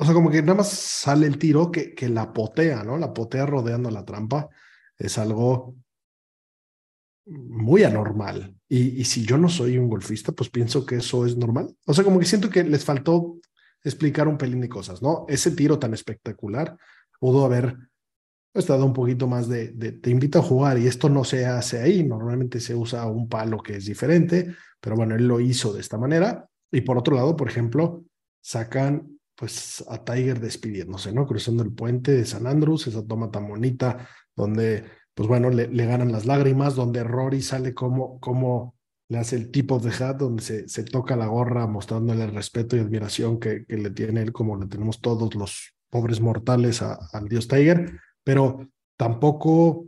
o 0.00 0.04
sea, 0.04 0.12
como 0.12 0.32
que 0.32 0.42
nada 0.42 0.56
más 0.56 0.68
sale 0.68 1.28
el 1.28 1.38
tiro 1.38 1.70
que, 1.70 1.94
que 1.94 2.08
la 2.08 2.32
potea, 2.32 2.82
¿no? 2.82 2.98
La 2.98 3.14
potea 3.14 3.46
rodeando 3.46 3.88
la 3.88 4.04
trampa 4.04 4.48
es 4.96 5.16
algo 5.16 5.76
muy 7.24 7.84
anormal. 7.84 8.56
Y, 8.68 9.00
y, 9.00 9.04
si 9.04 9.24
yo 9.24 9.38
no 9.38 9.48
soy 9.48 9.78
un 9.78 9.88
golfista, 9.88 10.32
pues 10.32 10.50
pienso 10.50 10.84
que 10.84 10.96
eso 10.96 11.24
es 11.24 11.36
normal. 11.36 11.76
O 11.86 11.94
sea, 11.94 12.02
como 12.02 12.18
que 12.18 12.26
siento 12.26 12.50
que 12.50 12.64
les 12.64 12.84
faltó 12.84 13.38
explicar 13.84 14.28
un 14.28 14.38
pelín 14.38 14.60
de 14.60 14.68
cosas, 14.68 15.02
¿no? 15.02 15.24
Ese 15.28 15.50
tiro 15.52 15.78
tan 15.78 15.94
espectacular 15.94 16.76
pudo 17.18 17.44
haber 17.44 17.76
estado 18.54 18.84
un 18.84 18.92
poquito 18.92 19.26
más 19.26 19.48
de, 19.48 19.68
te 19.68 20.10
invito 20.10 20.38
a 20.38 20.42
jugar 20.42 20.78
y 20.78 20.86
esto 20.86 21.08
no 21.08 21.24
se 21.24 21.46
hace 21.46 21.80
ahí, 21.80 22.02
normalmente 22.04 22.60
se 22.60 22.74
usa 22.74 23.06
un 23.06 23.28
palo 23.28 23.58
que 23.58 23.76
es 23.76 23.86
diferente, 23.86 24.54
pero 24.80 24.96
bueno, 24.96 25.14
él 25.14 25.26
lo 25.26 25.40
hizo 25.40 25.72
de 25.72 25.80
esta 25.80 25.98
manera. 25.98 26.48
Y 26.70 26.82
por 26.82 26.98
otro 26.98 27.16
lado, 27.16 27.36
por 27.36 27.48
ejemplo, 27.48 28.04
sacan 28.40 29.18
pues 29.34 29.84
a 29.88 30.04
Tiger 30.04 30.40
despidiéndose, 30.40 31.12
¿no? 31.12 31.26
Cruzando 31.26 31.62
el 31.62 31.72
puente 31.72 32.10
de 32.12 32.24
San 32.24 32.46
Andrews, 32.46 32.88
esa 32.88 33.06
toma 33.06 33.30
tan 33.30 33.46
bonita 33.46 34.08
donde, 34.34 34.84
pues 35.14 35.28
bueno, 35.28 35.48
le, 35.48 35.66
ganan 35.86 36.10
las 36.10 36.26
lágrimas, 36.26 36.74
donde 36.74 37.04
Rory 37.04 37.40
sale 37.40 37.72
como, 37.72 38.18
como 38.18 38.74
le 39.08 39.18
hace 39.18 39.36
el 39.36 39.50
tipo 39.50 39.78
de 39.78 39.92
hat, 40.04 40.16
donde 40.16 40.42
se, 40.42 40.68
se 40.68 40.84
toca 40.84 41.16
la 41.16 41.26
gorra 41.26 41.66
mostrándole 41.66 42.24
el 42.24 42.34
respeto 42.34 42.76
y 42.76 42.80
admiración 42.80 43.40
que, 43.40 43.64
que 43.64 43.76
le 43.76 43.90
tiene 43.90 44.22
él, 44.22 44.32
como 44.32 44.56
le 44.56 44.66
tenemos 44.66 45.00
todos 45.00 45.34
los 45.34 45.74
pobres 45.90 46.20
mortales 46.20 46.82
al 46.82 47.28
dios 47.28 47.48
Tiger 47.48 47.98
pero 48.28 48.68
tampoco 48.98 49.86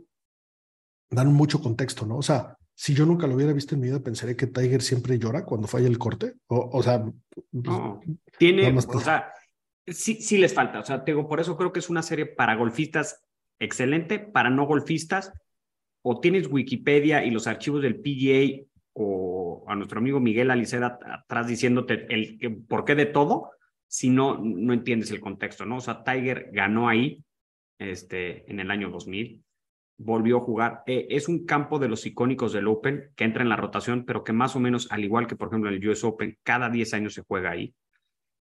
dan 1.11 1.31
mucho 1.31 1.61
contexto, 1.61 2.07
¿no? 2.07 2.17
O 2.17 2.21
sea, 2.23 2.57
si 2.73 2.95
yo 2.95 3.05
nunca 3.05 3.27
lo 3.27 3.35
hubiera 3.35 3.53
visto 3.53 3.75
en 3.75 3.81
mi 3.81 3.89
vida, 3.89 3.99
pensaría 3.99 4.35
que 4.35 4.47
Tiger 4.47 4.81
siempre 4.81 5.19
llora 5.19 5.45
cuando 5.45 5.67
falla 5.67 5.87
el 5.87 5.99
corte. 5.99 6.33
O, 6.47 6.81
sea, 6.81 7.03
pues, 7.03 7.45
no, 7.51 8.01
tiene, 8.39 8.75
o 8.75 8.99
sea, 8.99 9.31
sí, 9.85 10.15
sí 10.23 10.39
les 10.39 10.55
falta. 10.55 10.79
O 10.79 10.83
sea, 10.83 11.03
digo, 11.05 11.27
por 11.27 11.39
eso 11.39 11.55
creo 11.55 11.71
que 11.71 11.77
es 11.77 11.91
una 11.91 12.01
serie 12.01 12.25
para 12.25 12.55
golfistas 12.55 13.21
excelente, 13.59 14.17
para 14.17 14.49
no 14.49 14.65
golfistas. 14.65 15.31
O 16.01 16.19
tienes 16.19 16.47
Wikipedia 16.51 17.23
y 17.23 17.29
los 17.29 17.45
archivos 17.45 17.83
del 17.83 18.01
PGA 18.01 18.65
o 18.93 19.63
a 19.67 19.75
nuestro 19.75 19.99
amigo 19.99 20.19
Miguel 20.19 20.51
Aliceda 20.51 20.99
atrás 21.03 21.47
diciéndote 21.47 22.07
el, 22.13 22.63
por 22.67 22.85
qué 22.85 22.95
de 22.95 23.05
todo, 23.05 23.51
si 23.87 24.09
no, 24.09 24.37
no 24.37 24.73
entiendes 24.73 25.11
el 25.11 25.19
contexto, 25.19 25.65
¿no? 25.65 25.77
O 25.77 25.81
sea, 25.81 26.03
Tiger 26.03 26.49
ganó 26.51 26.89
ahí, 26.89 27.23
este, 27.77 28.49
en 28.49 28.59
el 28.59 28.71
año 28.71 28.89
2000. 28.89 29.43
Volvió 29.97 30.37
a 30.37 30.41
jugar. 30.41 30.83
Eh, 30.85 31.07
es 31.09 31.27
un 31.27 31.45
campo 31.45 31.77
de 31.77 31.89
los 31.89 32.05
icónicos 32.05 32.53
del 32.53 32.67
Open 32.67 33.11
que 33.15 33.23
entra 33.23 33.43
en 33.43 33.49
la 33.49 33.55
rotación, 33.55 34.05
pero 34.05 34.23
que 34.23 34.33
más 34.33 34.55
o 34.55 34.59
menos, 34.59 34.91
al 34.91 35.03
igual 35.03 35.27
que 35.27 35.35
por 35.35 35.49
ejemplo 35.49 35.69
en 35.69 35.75
el 35.75 35.89
US 35.89 36.03
Open, 36.03 36.37
cada 36.43 36.69
10 36.69 36.93
años 36.93 37.13
se 37.13 37.23
juega 37.23 37.51
ahí. 37.51 37.73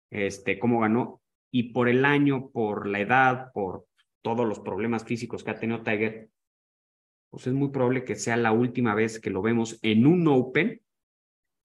Este, 0.09 0.59
¿Cómo 0.59 0.79
ganó? 0.79 1.21
Y 1.51 1.73
por 1.73 1.89
el 1.89 2.05
año, 2.05 2.49
por 2.49 2.87
la 2.87 2.99
edad, 2.99 3.51
por 3.53 3.85
todos 4.21 4.47
los 4.47 4.59
problemas 4.59 5.03
físicos 5.03 5.43
que 5.43 5.51
ha 5.51 5.59
tenido 5.59 5.83
Tiger, 5.83 6.29
pues 7.33 7.47
es 7.47 7.53
muy 7.53 7.69
probable 7.69 8.03
que 8.03 8.13
sea 8.13 8.37
la 8.37 8.51
última 8.51 8.93
vez 8.93 9.19
que 9.19 9.31
lo 9.31 9.41
vemos 9.41 9.79
en 9.81 10.05
un 10.05 10.27
Open 10.27 10.79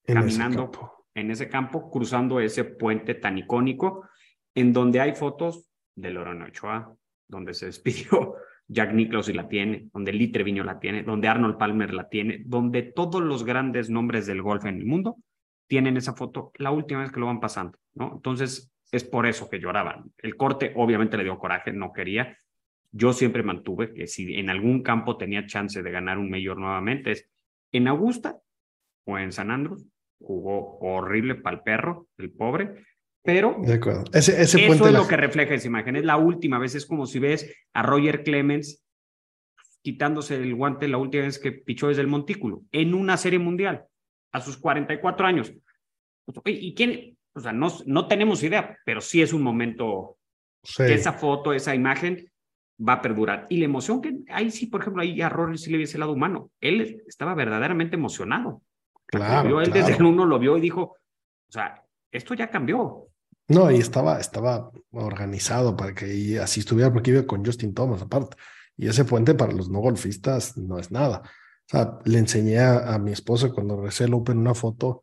caminando 0.03 0.71
en 1.15 1.31
ese 1.31 1.51
campo, 1.51 1.91
cruzando 1.91 2.41
ese 2.41 2.65
puente 2.65 3.15
tan 3.15 3.37
icónico, 3.37 4.09
en 4.55 4.73
donde 4.73 5.01
hay 5.03 5.15
fotos 5.15 5.69
de 5.95 6.11
Lorena 6.11 6.47
Ochoa, 6.47 6.97
donde 7.29 7.53
se 7.53 7.67
despidió 7.67 8.37
Jack 8.67 8.95
Nicklaus 8.95 9.29
y 9.29 9.35
la 9.35 9.47
tiene, 9.47 9.91
donde 9.93 10.15
Lee 10.15 10.33
Treviño 10.33 10.65
la 10.65 10.81
tiene, 10.81 11.03
donde 11.03 11.29
Arnold 11.29 11.59
Palmer 11.59 11.93
la 11.93 12.09
tiene, 12.09 12.41
donde 12.47 12.81
todos 12.81 13.21
los 13.21 13.45
grandes 13.45 13.91
nombres 13.91 14.25
del 14.25 14.41
golf 14.41 14.65
en 14.65 14.79
el 14.79 14.87
mundo 14.87 15.19
tienen 15.67 15.99
esa 15.99 16.15
foto 16.15 16.51
la 16.57 16.71
última 16.71 17.03
vez 17.03 17.13
que 17.13 17.21
lo 17.21 17.27
van 17.27 17.41
pasando, 17.41 17.79
¿no? 17.93 18.15
Entonces, 18.15 18.73
es 18.91 19.05
por 19.05 19.27
eso 19.27 19.51
que 19.51 19.61
lloraban. 19.61 20.15
El 20.17 20.35
corte 20.35 20.73
obviamente 20.77 21.19
le 21.19 21.25
dio 21.25 21.39
coraje, 21.39 21.73
no 21.73 21.93
quería. 21.93 22.39
Yo 22.93 23.13
siempre 23.13 23.43
mantuve 23.43 23.93
que 23.93 24.07
si 24.07 24.35
en 24.39 24.51
algún 24.51 24.83
campo 24.83 25.17
tenía 25.17 25.47
chance 25.47 25.83
de 25.83 25.91
ganar 25.91 26.19
un 26.19 26.31
mayor 26.31 26.59
nuevamente, 26.59 27.13
es 27.13 27.29
en 27.73 27.89
Augusta 27.89 28.39
o 29.05 29.19
en 29.19 29.33
San 29.33 29.51
Andrés, 29.51 29.85
jugó 30.21 30.79
horrible 30.81 31.35
para 31.35 31.57
el 31.57 31.63
perro, 31.63 32.09
el 32.17 32.31
pobre, 32.31 32.85
pero 33.23 33.57
de 33.63 33.75
acuerdo. 33.75 34.05
Ese, 34.13 34.41
eso 34.41 34.59
es 34.59 34.93
lo 34.93 35.07
que 35.07 35.17
refleja 35.17 35.55
esa 35.55 35.67
imagen. 35.67 35.97
Es 35.97 36.05
la 36.05 36.17
última 36.17 36.59
vez, 36.59 36.75
es 36.75 36.87
como 36.87 37.07
si 37.07 37.19
ves 37.19 37.55
a 37.75 37.83
Roger 37.83 38.23
Clemens 38.23 38.83
quitándose 39.83 40.37
el 40.37 40.55
guante 40.55 40.89
la 40.89 40.99
última 40.99 41.25
vez 41.25 41.39
que 41.39 41.53
pichó 41.53 41.89
desde 41.89 42.03
el 42.03 42.09
montículo 42.09 42.63
en 42.73 42.95
una 42.95 43.17
serie 43.17 43.39
mundial 43.39 43.85
a 44.33 44.41
sus 44.41 44.57
44 44.57 45.27
años. 45.27 45.53
¿Y 46.45 46.75
quién? 46.75 47.17
O 47.35 47.41
sea, 47.41 47.53
no, 47.53 47.69
no 47.87 48.09
tenemos 48.09 48.43
idea, 48.43 48.79
pero 48.85 49.01
sí 49.01 49.23
es 49.23 49.33
un 49.33 49.43
momento 49.43 50.19
esa 50.79 51.13
foto, 51.13 51.53
esa 51.53 51.75
imagen 51.75 52.31
va 52.87 52.95
a 52.95 53.03
perdurar. 53.03 53.47
Y 53.49 53.59
la 53.59 53.65
emoción 53.65 54.01
que 54.01 54.21
ahí 54.29 54.51
sí, 54.51 54.67
por 54.67 54.81
ejemplo, 54.81 55.03
ahí 55.03 55.21
a 55.21 55.29
Rory 55.29 55.59
sí 55.59 55.71
le 55.71 55.79
vi 55.79 55.85
ese 55.85 55.99
lado 55.99 56.13
humano. 56.13 56.51
Él 56.61 57.03
estaba 57.07 57.35
verdaderamente 57.35 57.97
emocionado. 57.97 58.63
Claro. 59.07 59.63
él 59.63 59.73
desde 59.73 59.97
el 59.97 60.03
uno 60.03 60.27
lo 60.27 60.39
vio 60.39 60.59
y 60.59 60.61
dijo, 60.61 60.83
o 60.83 61.53
sea, 61.53 61.83
esto 62.13 62.35
ya 62.35 62.51
cambió. 62.51 63.09
No, 63.49 63.71
y 63.71 63.79
estaba, 63.79 64.21
estaba 64.21 64.71
organizado 64.93 65.75
para 65.75 65.95
que 65.95 66.39
así 66.39 66.61
estuviera, 66.61 66.93
porque 66.93 67.13
iba 67.13 67.23
con 67.23 67.45
Justin 67.45 67.73
Thomas 67.73 68.03
aparte. 68.03 68.37
Y 68.77 68.87
ese 68.87 69.05
puente 69.05 69.35
para 69.35 69.53
los 69.53 69.71
no 69.71 69.81
golfistas 69.81 70.57
no 70.59 70.79
es 70.79 70.91
nada. 70.91 71.23
O 71.25 71.71
sea, 71.71 71.99
le 72.05 72.19
enseñé 72.19 72.61
a, 72.61 72.99
mi 72.99 73.13
esposa 73.13 73.51
cuando 73.51 73.77
regresé 73.77 74.05
el 74.05 74.15
Open 74.15 74.39
una 74.39 74.55
foto 74.55 75.03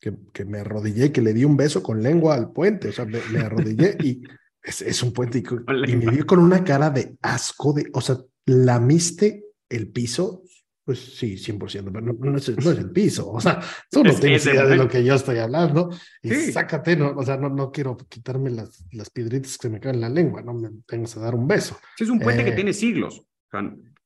que, 0.00 0.14
que, 0.32 0.44
me 0.44 0.60
arrodillé, 0.60 1.12
que 1.12 1.20
le 1.20 1.32
di 1.32 1.44
un 1.44 1.56
beso 1.56 1.82
con 1.82 2.02
lengua 2.02 2.34
al 2.34 2.52
puente. 2.52 2.88
O 2.88 2.92
sea, 2.92 3.04
me, 3.04 3.38
arrodillé 3.38 3.96
y 4.00 4.22
es, 4.62 5.02
un 5.02 5.12
puente 5.12 5.38
y, 5.38 5.96
me 5.96 6.10
vio 6.10 6.26
con 6.26 6.38
una 6.38 6.62
cara 6.62 6.90
de 6.90 7.16
asco, 7.22 7.72
de, 7.72 7.90
o 7.92 8.00
sea, 8.00 8.16
lamiste 8.46 9.44
el 9.68 9.90
piso. 9.90 10.42
Pues 10.84 10.98
sí, 10.98 11.36
100%, 11.36 11.92
pero 11.92 12.00
no, 12.00 12.12
no, 12.12 12.36
es, 12.36 12.48
el 12.48 12.90
piso. 12.90 13.30
O 13.30 13.40
sea, 13.40 13.60
tú 13.88 14.02
no 14.02 14.12
tienes 14.14 14.44
idea 14.46 14.66
de 14.66 14.74
lo 14.74 14.88
que 14.88 15.04
yo 15.04 15.14
estoy 15.14 15.38
hablando. 15.38 15.90
Y 16.20 16.30
sácate, 16.30 16.96
no, 16.96 17.10
o 17.16 17.24
sea, 17.24 17.36
no, 17.36 17.48
no 17.48 17.70
quiero 17.70 17.96
quitarme 17.96 18.50
las, 18.50 18.84
las 18.90 19.08
piedritas 19.08 19.58
que 19.58 19.68
me 19.68 19.78
caen 19.78 19.96
en 19.96 20.00
la 20.00 20.08
lengua, 20.08 20.42
no 20.42 20.54
me 20.54 20.70
tengas 20.84 21.16
a 21.16 21.20
dar 21.20 21.36
un 21.36 21.46
beso. 21.46 21.78
Sí, 21.96 22.02
es 22.02 22.10
un 22.10 22.18
puente 22.18 22.44
que 22.44 22.50
eh, 22.50 22.54
tiene 22.54 22.72
siglos 22.72 23.24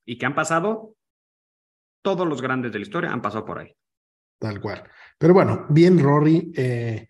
y 0.05 0.19
que 0.19 0.27
han 0.27 0.35
pasado, 0.35 0.95
todos 2.03 2.27
los 2.27 2.43
grandes 2.43 2.73
de 2.73 2.79
la 2.79 2.85
historia 2.85 3.11
han 3.11 3.23
pasado 3.23 3.45
por 3.45 3.59
ahí. 3.59 3.75
Tal 4.39 4.61
cual. 4.61 4.85
Pero 5.19 5.33
bueno, 5.33 5.67
bien, 5.71 5.99
Rory. 5.99 6.53
Eh, 6.55 7.09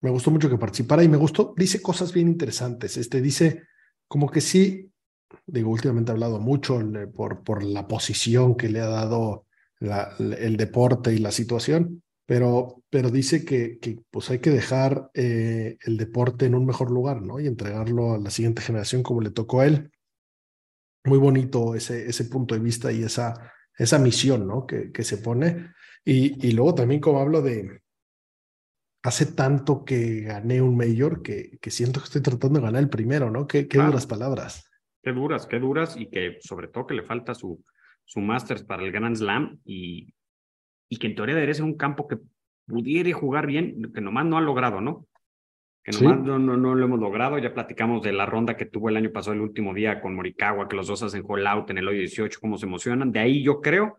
me 0.00 0.10
gustó 0.10 0.30
mucho 0.30 0.48
que 0.48 0.58
participara 0.58 1.02
y 1.02 1.08
me 1.08 1.16
gustó, 1.16 1.54
dice 1.56 1.82
cosas 1.82 2.12
bien 2.12 2.28
interesantes. 2.28 2.96
Este 2.96 3.20
dice 3.20 3.64
como 4.06 4.30
que 4.30 4.40
sí, 4.40 4.90
digo, 5.46 5.70
últimamente 5.70 6.10
ha 6.10 6.14
hablado 6.14 6.40
mucho 6.40 6.80
por, 7.14 7.42
por 7.42 7.62
la 7.62 7.86
posición 7.86 8.56
que 8.56 8.68
le 8.68 8.80
ha 8.80 8.86
dado 8.88 9.46
el 9.80 10.56
deporte 10.56 11.12
y 11.12 11.18
la 11.18 11.30
situación, 11.30 12.02
pero, 12.26 12.82
pero 12.90 13.10
dice 13.10 13.44
que, 13.44 13.78
que 13.78 13.98
pues 14.10 14.30
hay 14.30 14.38
que 14.38 14.50
dejar 14.50 15.10
eh, 15.14 15.76
el 15.84 15.96
deporte 15.96 16.46
en 16.46 16.54
un 16.54 16.66
mejor 16.66 16.90
lugar, 16.90 17.22
¿no? 17.22 17.40
Y 17.40 17.46
entregarlo 17.46 18.14
a 18.14 18.18
la 18.18 18.30
siguiente 18.30 18.62
generación 18.62 19.02
como 19.02 19.20
le 19.20 19.30
tocó 19.30 19.60
a 19.60 19.66
él. 19.66 19.90
Muy 21.04 21.18
bonito 21.18 21.74
ese, 21.74 22.08
ese 22.08 22.24
punto 22.24 22.54
de 22.54 22.60
vista 22.60 22.92
y 22.92 23.02
esa, 23.02 23.52
esa 23.76 23.98
misión, 23.98 24.46
¿no? 24.46 24.66
Que, 24.66 24.92
que 24.92 25.04
se 25.04 25.18
pone. 25.18 25.70
Y, 26.04 26.46
y 26.46 26.52
luego 26.52 26.74
también 26.74 27.00
como 27.00 27.20
hablo 27.20 27.40
de, 27.40 27.80
hace 29.08 29.26
tanto 29.26 29.84
que 29.84 30.20
gané 30.20 30.62
un 30.62 30.76
mayor 30.76 31.22
que, 31.22 31.58
que 31.60 31.70
siento 31.70 32.00
que 32.00 32.04
estoy 32.04 32.22
tratando 32.22 32.60
de 32.60 32.66
ganar 32.66 32.82
el 32.82 32.88
primero, 32.88 33.30
¿no? 33.30 33.46
Qué, 33.46 33.66
qué 33.66 33.78
duras 33.78 34.06
palabras. 34.06 34.70
Qué 35.02 35.12
duras, 35.12 35.46
qué 35.46 35.58
duras 35.58 35.96
y 35.96 36.10
que 36.10 36.38
sobre 36.40 36.68
todo 36.68 36.86
que 36.86 36.94
le 36.94 37.02
falta 37.02 37.34
su, 37.34 37.64
su 38.04 38.20
Masters 38.20 38.62
para 38.62 38.82
el 38.82 38.92
Grand 38.92 39.16
Slam 39.16 39.60
y, 39.64 40.14
y 40.88 40.96
que 40.96 41.08
en 41.08 41.14
teoría 41.14 41.34
debería 41.34 41.54
ser 41.54 41.64
un 41.64 41.76
campo 41.76 42.06
que 42.06 42.18
pudiera 42.66 43.12
jugar 43.12 43.46
bien, 43.46 43.92
que 43.94 44.00
nomás 44.00 44.26
no 44.26 44.38
ha 44.38 44.40
logrado, 44.40 44.80
¿no? 44.80 45.06
Que 45.82 45.92
nomás 45.92 46.20
no, 46.20 46.38
no, 46.38 46.56
no, 46.56 46.74
lo 46.74 46.84
hemos 46.84 47.00
logrado. 47.00 47.38
Ya 47.38 47.54
platicamos 47.54 48.02
de 48.02 48.12
la 48.12 48.26
ronda 48.26 48.56
que 48.56 48.66
tuvo 48.66 48.90
el 48.90 48.96
año 48.96 49.10
pasado, 49.10 49.34
el 49.34 49.40
último 49.40 49.72
día 49.74 50.00
con 50.00 50.14
Morikawa, 50.14 50.68
que 50.68 50.76
los 50.76 50.86
dos 50.86 51.02
hacen 51.02 51.24
hole 51.26 51.48
out 51.48 51.70
en 51.70 51.78
el 51.78 51.88
hoy 51.88 51.98
18, 51.98 52.38
cómo 52.40 52.58
se 52.58 52.66
emocionan. 52.66 53.10
De 53.10 53.20
ahí 53.20 53.42
yo 53.42 53.60
creo 53.60 53.98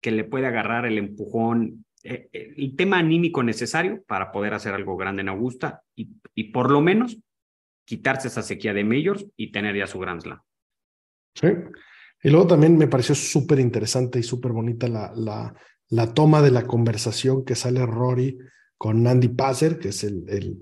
que 0.00 0.10
le 0.10 0.24
puede 0.24 0.46
agarrar 0.46 0.86
el 0.86 0.98
empujón 0.98 1.85
eh, 2.08 2.28
eh, 2.32 2.54
el 2.56 2.76
tema 2.76 2.98
anímico 2.98 3.42
necesario 3.42 4.02
para 4.06 4.30
poder 4.32 4.54
hacer 4.54 4.74
algo 4.74 4.96
grande 4.96 5.22
en 5.22 5.28
Augusta 5.28 5.82
y, 5.94 6.10
y 6.34 6.44
por 6.44 6.70
lo 6.70 6.80
menos 6.80 7.18
quitarse 7.84 8.28
esa 8.28 8.42
sequía 8.42 8.74
de 8.74 8.84
majors 8.84 9.26
y 9.36 9.52
tener 9.52 9.76
ya 9.76 9.86
su 9.86 9.98
Grand 9.98 10.20
Slam. 10.20 10.40
Sí. 11.34 11.48
Y 12.22 12.30
luego 12.30 12.46
también 12.46 12.76
me 12.76 12.88
pareció 12.88 13.14
súper 13.14 13.60
interesante 13.60 14.18
y 14.18 14.22
súper 14.22 14.52
bonita 14.52 14.88
la, 14.88 15.12
la, 15.14 15.54
la, 15.88 16.12
toma 16.12 16.42
de 16.42 16.50
la 16.50 16.66
conversación 16.66 17.44
que 17.44 17.54
sale 17.54 17.84
Rory 17.86 18.38
con 18.76 19.06
Andy 19.06 19.28
Passer, 19.28 19.78
que 19.78 19.88
es 19.88 20.04
el, 20.04 20.24
el, 20.28 20.58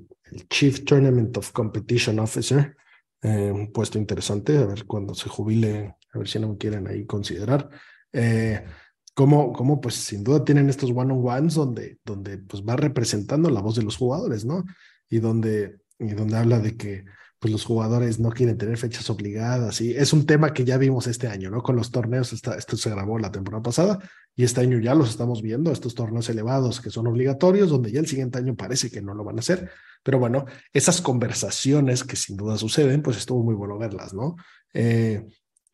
Chief 0.50 0.84
Tournament 0.84 1.36
of 1.36 1.52
Competition 1.52 2.18
Officer. 2.18 2.76
Eh, 3.22 3.52
un 3.52 3.72
puesto 3.72 3.98
interesante, 3.98 4.58
a 4.58 4.66
ver 4.66 4.84
cuando 4.84 5.14
se 5.14 5.28
jubile, 5.28 5.94
a 6.12 6.18
ver 6.18 6.28
si 6.28 6.40
no 6.40 6.48
me 6.48 6.58
quieren 6.58 6.88
ahí 6.88 7.06
considerar. 7.06 7.68
Eh, 8.12 8.64
cómo, 9.14 9.52
cómo 9.52 9.80
pues 9.80 9.94
sin 9.94 10.24
duda 10.24 10.44
tienen 10.44 10.68
estos 10.68 10.90
one-on-ones 10.90 11.54
donde, 11.54 11.98
donde 12.04 12.38
pues 12.38 12.62
va 12.62 12.76
representando 12.76 13.48
la 13.48 13.60
voz 13.60 13.76
de 13.76 13.82
los 13.82 13.96
jugadores, 13.96 14.44
¿no? 14.44 14.64
Y 15.08 15.18
donde, 15.18 15.78
y 15.98 16.08
donde 16.08 16.36
habla 16.36 16.58
de 16.58 16.76
que 16.76 17.04
pues 17.38 17.52
los 17.52 17.64
jugadores 17.64 18.18
no 18.20 18.30
quieren 18.30 18.56
tener 18.56 18.78
fechas 18.78 19.10
obligadas 19.10 19.80
y 19.82 19.94
es 19.94 20.14
un 20.14 20.24
tema 20.24 20.54
que 20.54 20.64
ya 20.64 20.78
vimos 20.78 21.06
este 21.06 21.28
año, 21.28 21.50
¿no? 21.50 21.62
Con 21.62 21.76
los 21.76 21.90
torneos, 21.90 22.32
esto 22.32 22.76
se 22.76 22.90
grabó 22.90 23.18
la 23.18 23.30
temporada 23.30 23.62
pasada 23.62 23.98
y 24.34 24.44
este 24.44 24.62
año 24.62 24.78
ya 24.78 24.94
los 24.94 25.10
estamos 25.10 25.42
viendo, 25.42 25.70
estos 25.70 25.94
torneos 25.94 26.28
elevados 26.30 26.80
que 26.80 26.90
son 26.90 27.06
obligatorios, 27.06 27.68
donde 27.68 27.92
ya 27.92 28.00
el 28.00 28.06
siguiente 28.06 28.38
año 28.38 28.56
parece 28.56 28.90
que 28.90 29.02
no 29.02 29.14
lo 29.14 29.24
van 29.24 29.36
a 29.36 29.40
hacer, 29.40 29.70
pero 30.02 30.18
bueno, 30.18 30.46
esas 30.72 31.02
conversaciones 31.02 32.02
que 32.02 32.16
sin 32.16 32.36
duda 32.36 32.56
suceden, 32.56 33.02
pues 33.02 33.18
estuvo 33.18 33.42
muy 33.44 33.54
bueno 33.54 33.76
verlas, 33.76 34.14
¿no? 34.14 34.36
Eh, 34.72 35.24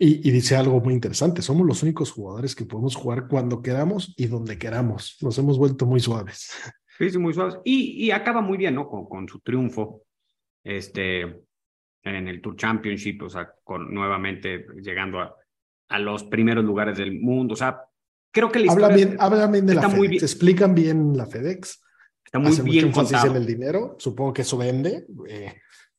y, 0.03 0.31
dice 0.31 0.57
algo 0.57 0.81
muy 0.81 0.95
interesante, 0.95 1.43
somos 1.43 1.67
los 1.67 1.83
únicos 1.83 2.11
jugadores 2.11 2.57
que 2.57 2.65
podemos 2.65 2.97
jugar 2.97 3.29
cuando 3.29 3.61
queramos 3.61 4.15
y 4.17 4.29
donde 4.29 4.59
queramos. 4.59 5.19
Nos 5.21 5.37
hemos 5.39 5.59
vuelto 5.59 5.87
muy 5.87 6.01
suaves. 6.01 6.51
Sí, 6.99 7.09
sí, 7.09 7.17
muy 7.17 7.33
suaves. 7.33 7.57
Y, 7.65 8.05
y 8.05 8.11
acaba 8.11 8.43
muy 8.43 8.59
bien, 8.59 8.75
¿no? 8.75 8.87
Con, 8.87 9.09
con, 9.09 9.27
su 9.27 9.41
triunfo 9.41 10.03
este, 10.63 11.23
en 11.23 12.29
el 12.29 12.43
Tour 12.43 12.57
Championship, 12.57 13.23
o 13.23 13.31
sea, 13.31 13.51
con, 13.65 13.95
nuevamente 13.95 14.67
llegando 14.83 15.19
a, 15.19 15.35
a 15.89 15.99
los 15.99 16.25
primeros 16.25 16.63
lugares 16.63 16.99
del 16.99 17.19
mundo. 17.19 17.55
O 17.55 17.57
sea, 17.57 17.81
creo 18.31 18.53
que 18.53 18.59
la 18.59 18.73
habla 18.73 18.89
bien, 18.89 19.17
habla 19.19 19.47
bien 19.47 19.65
de 19.65 19.77
la 19.77 19.89
FedEx. 19.89 20.11
Bien. 20.11 20.23
Explican 20.23 20.75
bien 20.75 21.17
la 21.17 21.25
FedEx. 21.25 21.83
Está 22.23 22.39
muy 22.39 22.51
bien 22.51 22.89
mucho 22.89 23.01
énfasis 23.01 23.25
en 23.25 23.37
el 23.37 23.47
dinero. 23.47 23.97
Supongo 23.99 24.35
que 24.35 24.43
eso 24.43 24.59
vende. 24.59 25.07
Eh, 25.27 25.55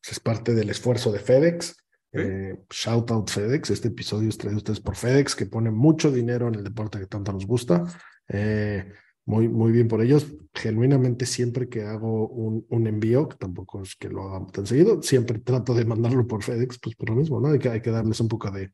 es 0.07 0.19
parte 0.19 0.53
del 0.53 0.69
esfuerzo 0.69 1.11
de 1.11 1.17
FedEx. 1.17 1.75
Eh, 2.13 2.57
shout 2.69 3.09
out 3.11 3.29
FedEx, 3.29 3.69
este 3.69 3.87
episodio 3.87 4.29
es 4.29 4.37
traído 4.37 4.57
ustedes 4.57 4.79
por 4.79 4.95
FedEx, 4.95 5.35
que 5.35 5.45
pone 5.45 5.71
mucho 5.71 6.11
dinero 6.11 6.47
en 6.47 6.55
el 6.55 6.63
deporte 6.63 6.99
que 6.99 7.07
tanto 7.07 7.31
nos 7.31 7.45
gusta. 7.45 7.85
Eh, 8.27 8.91
muy, 9.25 9.47
muy 9.47 9.71
bien 9.71 9.87
por 9.87 10.01
ellos. 10.01 10.27
Genuinamente, 10.53 11.25
siempre 11.25 11.69
que 11.69 11.83
hago 11.83 12.27
un, 12.27 12.65
un, 12.69 12.87
envío, 12.87 13.29
que 13.29 13.37
tampoco 13.37 13.81
es 13.81 13.95
que 13.95 14.09
lo 14.09 14.23
haga 14.23 14.45
tan 14.47 14.65
seguido, 14.65 15.01
siempre 15.01 15.39
trato 15.39 15.73
de 15.73 15.85
mandarlo 15.85 16.27
por 16.27 16.43
FedEx, 16.43 16.79
pues 16.79 16.95
por 16.95 17.09
lo 17.09 17.15
mismo, 17.15 17.39
¿no? 17.39 17.49
Hay 17.49 17.59
que, 17.59 17.69
hay 17.69 17.81
que 17.81 17.91
darles 17.91 18.19
un 18.19 18.27
poco 18.27 18.51
de, 18.51 18.71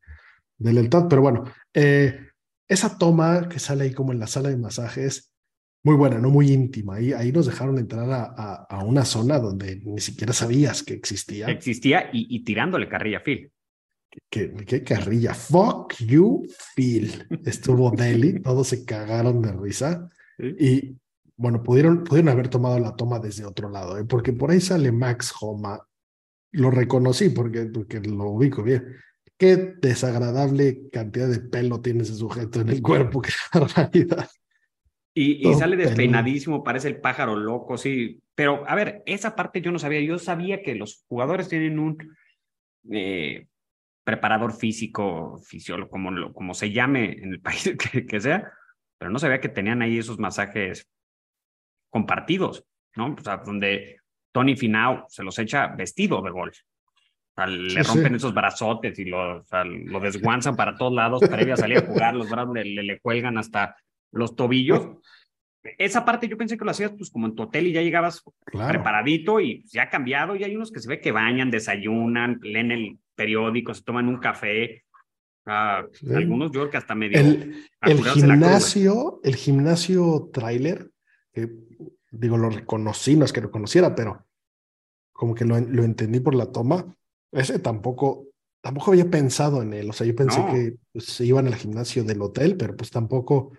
de 0.57 0.73
lealtad. 0.73 1.07
Pero 1.07 1.21
bueno, 1.21 1.43
eh, 1.73 2.19
esa 2.67 2.97
toma 2.97 3.47
que 3.49 3.59
sale 3.59 3.85
ahí 3.85 3.93
como 3.93 4.11
en 4.11 4.19
la 4.19 4.27
sala 4.27 4.49
de 4.49 4.57
masajes, 4.57 5.31
muy 5.83 5.95
buena, 5.95 6.17
¿no? 6.17 6.29
Muy 6.29 6.51
íntima. 6.51 6.95
Ahí, 6.95 7.13
ahí 7.13 7.31
nos 7.31 7.45
dejaron 7.45 7.77
entrar 7.77 8.09
a, 8.11 8.65
a, 8.69 8.83
una 8.83 9.05
zona 9.05 9.39
donde 9.39 9.81
ni 9.85 10.01
siquiera 10.01 10.33
sabías 10.33 10.83
que 10.83 10.93
existía. 10.93 11.47
Existía 11.47 12.09
y, 12.11 12.35
y 12.35 12.43
tirándole 12.43 12.89
carrilla 12.89 13.19
a 13.19 13.23
Phil. 13.23 13.51
¿Qué, 14.29 14.53
¿Qué, 14.65 14.83
carrilla? 14.83 15.33
Fuck 15.33 15.95
you, 15.99 16.45
Phil. 16.75 17.27
Estuvo 17.45 17.91
Deli, 17.95 18.41
todos 18.41 18.67
se 18.67 18.85
cagaron 18.85 19.41
de 19.41 19.51
risa. 19.51 20.09
Y 20.39 20.97
bueno, 21.35 21.63
pudieron, 21.63 22.03
pudieron 22.03 22.29
haber 22.29 22.49
tomado 22.49 22.79
la 22.79 22.95
toma 22.95 23.19
desde 23.19 23.45
otro 23.45 23.69
lado, 23.69 23.97
¿eh? 23.97 24.05
porque 24.05 24.33
por 24.33 24.51
ahí 24.51 24.59
sale 24.59 24.91
Max 24.91 25.33
Homa. 25.39 25.79
Lo 26.51 26.71
reconocí 26.71 27.29
porque, 27.29 27.65
porque 27.65 27.99
lo 27.99 28.31
ubico 28.31 28.63
bien. 28.63 28.95
Qué 29.37 29.75
desagradable 29.79 30.89
cantidad 30.91 31.27
de 31.27 31.39
pelo 31.39 31.79
tiene 31.79 32.03
ese 32.03 32.15
sujeto 32.15 32.61
en 32.61 32.69
el 32.69 32.81
cuerpo, 32.81 33.21
qué 33.21 33.31
realidad. 33.53 34.27
Y, 35.19 35.51
sale 35.55 35.75
despeinadísimo, 35.77 36.63
parece 36.63 36.89
el 36.89 37.01
pájaro 37.01 37.35
loco, 37.35 37.75
sí. 37.75 38.21
Pero, 38.35 38.63
a 38.67 38.75
ver, 38.75 39.01
esa 39.07 39.35
parte 39.35 39.61
yo 39.61 39.71
no 39.71 39.79
sabía. 39.79 39.99
Yo 40.01 40.19
sabía 40.19 40.61
que 40.61 40.75
los 40.75 41.05
jugadores 41.07 41.49
tienen 41.49 41.79
un 41.79 41.97
eh, 42.91 43.47
preparador 44.03 44.53
físico, 44.53 45.39
fisiólogo, 45.39 45.89
como, 45.89 46.33
como 46.33 46.53
se 46.53 46.71
llame 46.71 47.13
en 47.13 47.33
el 47.33 47.39
país 47.41 47.75
que, 48.07 48.21
sea, 48.21 48.51
pero 48.99 49.09
no 49.09 49.17
sabía 49.17 49.41
que 49.41 49.49
tenían 49.49 49.81
ahí 49.81 49.97
esos 49.97 50.19
masajes 50.19 50.87
compartidos, 51.89 52.63
¿no? 52.95 53.15
O 53.19 53.23
sea, 53.23 53.37
donde 53.37 53.97
Tony 54.31 54.55
Finau 54.55 55.05
se 55.09 55.23
los 55.23 55.39
echa 55.39 55.65
vestido 55.65 56.21
de 56.21 56.29
golf. 56.29 56.59
O 56.59 57.33
sea, 57.33 57.47
le 57.47 57.81
rompen 57.81 58.13
esos 58.13 58.35
brazotes 58.35 58.99
y 58.99 59.05
lo, 59.05 59.43
lo 59.63 59.99
desguanzan 59.99 60.55
para 60.55 60.75
todos 60.75 60.93
lados, 60.93 61.21
previo 61.27 61.55
a 61.55 61.57
salir 61.57 61.79
a 61.79 61.87
jugar, 61.87 62.13
los 62.13 62.29
brazos 62.29 62.53
le, 62.53 62.65
le 62.65 62.99
cuelgan 62.99 63.39
hasta 63.39 63.75
los 64.11 64.35
tobillos. 64.35 64.97
Esa 65.77 66.05
parte 66.05 66.27
yo 66.27 66.37
pensé 66.37 66.57
que 66.57 66.63
lo 66.63 66.71
hacías 66.71 66.93
pues 66.97 67.09
como 67.09 67.27
en 67.27 67.35
tu 67.35 67.43
hotel 67.43 67.67
y 67.67 67.73
ya 67.73 67.81
llegabas 67.81 68.23
preparadito 68.45 69.39
y 69.39 69.61
pues, 69.61 69.73
ya 69.73 69.83
ha 69.83 69.89
cambiado 69.89 70.35
y 70.35 70.43
hay 70.43 70.55
unos 70.55 70.71
que 70.71 70.79
se 70.79 70.87
ve 70.87 71.01
que 71.01 71.11
bañan, 71.11 71.51
desayunan, 71.51 72.39
leen 72.41 72.71
el 72.71 72.99
periódico, 73.15 73.73
se 73.73 73.83
toman 73.83 74.07
un 74.07 74.17
café. 74.17 74.85
Algunos 75.45 76.51
yo 76.51 76.61
creo 76.61 76.69
que 76.69 76.77
hasta 76.77 76.95
medio... 76.95 77.19
El, 77.19 77.65
el 77.81 78.03
gimnasio, 78.03 79.19
el 79.23 79.35
gimnasio 79.35 80.29
trailer, 80.31 80.89
que 81.33 81.49
digo, 82.11 82.37
lo 82.37 82.49
reconocí, 82.49 83.15
no 83.15 83.25
es 83.25 83.33
que 83.33 83.41
lo 83.41 83.51
conociera, 83.51 83.93
pero 83.95 84.25
como 85.11 85.35
que 85.35 85.45
lo, 85.45 85.59
lo 85.59 85.83
entendí 85.83 86.19
por 86.19 86.35
la 86.35 86.51
toma, 86.51 86.95
ese 87.31 87.59
tampoco, 87.59 88.27
tampoco 88.61 88.91
había 88.91 89.09
pensado 89.09 89.61
en 89.61 89.73
él. 89.73 89.89
O 89.89 89.93
sea, 89.93 90.07
yo 90.07 90.15
pensé 90.15 90.43
que 90.51 90.75
pues, 90.91 91.05
se 91.05 91.25
iban 91.25 91.47
al 91.47 91.55
gimnasio 91.55 92.03
del 92.03 92.21
hotel, 92.21 92.55
pero 92.55 92.75
pues 92.75 92.89
tampoco. 92.91 93.51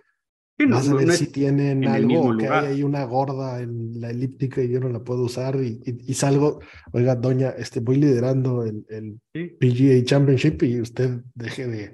No, 0.67 0.77
a 0.77 0.93
ver 0.93 1.11
si 1.11 1.31
tienen 1.31 1.87
algo 1.87 2.37
que 2.37 2.47
hay 2.47 2.67
ahí 2.67 2.83
una 2.83 3.03
gorda 3.05 3.61
en 3.61 3.99
la 4.01 4.09
elíptica 4.09 4.61
y 4.61 4.69
yo 4.69 4.79
no 4.79 4.89
la 4.89 4.99
puedo 4.99 5.23
usar 5.23 5.55
y, 5.57 5.79
y, 5.85 6.13
salgo, 6.13 6.59
oiga, 6.91 7.15
doña, 7.15 7.49
este, 7.57 7.79
voy 7.79 7.97
liderando 7.97 8.63
el, 8.63 8.85
el 8.89 9.19
PGA 9.33 10.03
Championship 10.03 10.63
y 10.63 10.81
usted 10.81 11.21
deje 11.33 11.67
de, 11.67 11.93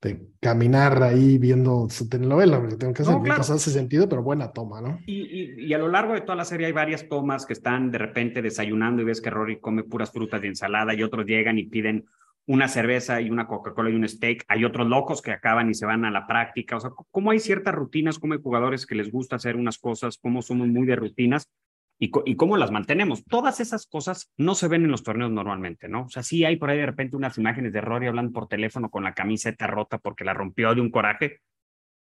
de 0.00 0.28
caminar 0.40 1.02
ahí 1.02 1.38
viendo 1.38 1.88
su 1.88 2.08
telenovela, 2.08 2.60
porque 2.60 2.76
tengo 2.76 2.92
que 2.92 3.02
hacer, 3.02 3.16
no, 3.20 3.34
hace 3.34 3.70
sentido, 3.70 4.08
pero 4.08 4.22
buena 4.22 4.52
toma, 4.52 4.80
¿no? 4.80 5.00
Y, 5.06 5.66
y, 5.66 5.74
a 5.74 5.78
lo 5.78 5.88
largo 5.88 6.14
de 6.14 6.20
toda 6.20 6.36
la 6.36 6.44
serie 6.44 6.66
hay 6.66 6.72
varias 6.72 7.08
tomas 7.08 7.46
que 7.46 7.54
están 7.54 7.90
de 7.90 7.98
repente 7.98 8.42
desayunando 8.42 9.02
y 9.02 9.06
ves 9.06 9.20
que 9.20 9.30
Rory 9.30 9.58
come 9.58 9.84
puras 9.84 10.12
frutas 10.12 10.42
y 10.44 10.48
ensalada 10.48 10.94
y 10.94 11.02
otros 11.02 11.26
llegan 11.26 11.58
y 11.58 11.66
piden 11.66 12.04
una 12.46 12.68
cerveza 12.68 13.20
y 13.20 13.30
una 13.30 13.46
Coca-Cola 13.46 13.90
y 13.90 13.94
un 13.94 14.08
steak. 14.08 14.44
Hay 14.48 14.64
otros 14.64 14.86
locos 14.86 15.20
que 15.20 15.32
acaban 15.32 15.68
y 15.68 15.74
se 15.74 15.86
van 15.86 16.04
a 16.04 16.10
la 16.10 16.26
práctica. 16.26 16.76
O 16.76 16.80
sea, 16.80 16.90
cómo 17.10 17.32
hay 17.32 17.40
ciertas 17.40 17.74
rutinas, 17.74 18.18
cómo 18.18 18.34
hay 18.34 18.40
jugadores 18.40 18.86
que 18.86 18.94
les 18.94 19.10
gusta 19.10 19.36
hacer 19.36 19.56
unas 19.56 19.78
cosas, 19.78 20.18
cómo 20.18 20.42
somos 20.42 20.68
muy 20.68 20.86
de 20.86 20.96
rutinas 20.96 21.50
y, 21.98 22.10
cómo 22.10 22.56
las 22.56 22.70
mantenemos. 22.70 23.24
Todas 23.24 23.60
esas 23.60 23.86
cosas 23.86 24.32
no 24.36 24.54
se 24.54 24.68
ven 24.68 24.84
en 24.84 24.90
los 24.90 25.02
torneos 25.02 25.32
normalmente, 25.32 25.88
¿no? 25.88 26.04
O 26.04 26.08
sea, 26.08 26.22
sí 26.22 26.44
hay 26.44 26.56
por 26.56 26.70
ahí 26.70 26.78
de 26.78 26.86
repente 26.86 27.16
unas 27.16 27.36
imágenes 27.38 27.72
de 27.72 27.80
Rory 27.80 28.06
hablando 28.06 28.32
por 28.32 28.48
teléfono 28.48 28.90
con 28.90 29.02
la 29.02 29.14
camiseta 29.14 29.66
rota 29.66 29.98
porque 29.98 30.24
la 30.24 30.34
rompió 30.34 30.74
de 30.74 30.80
un 30.82 30.90
coraje, 30.90 31.40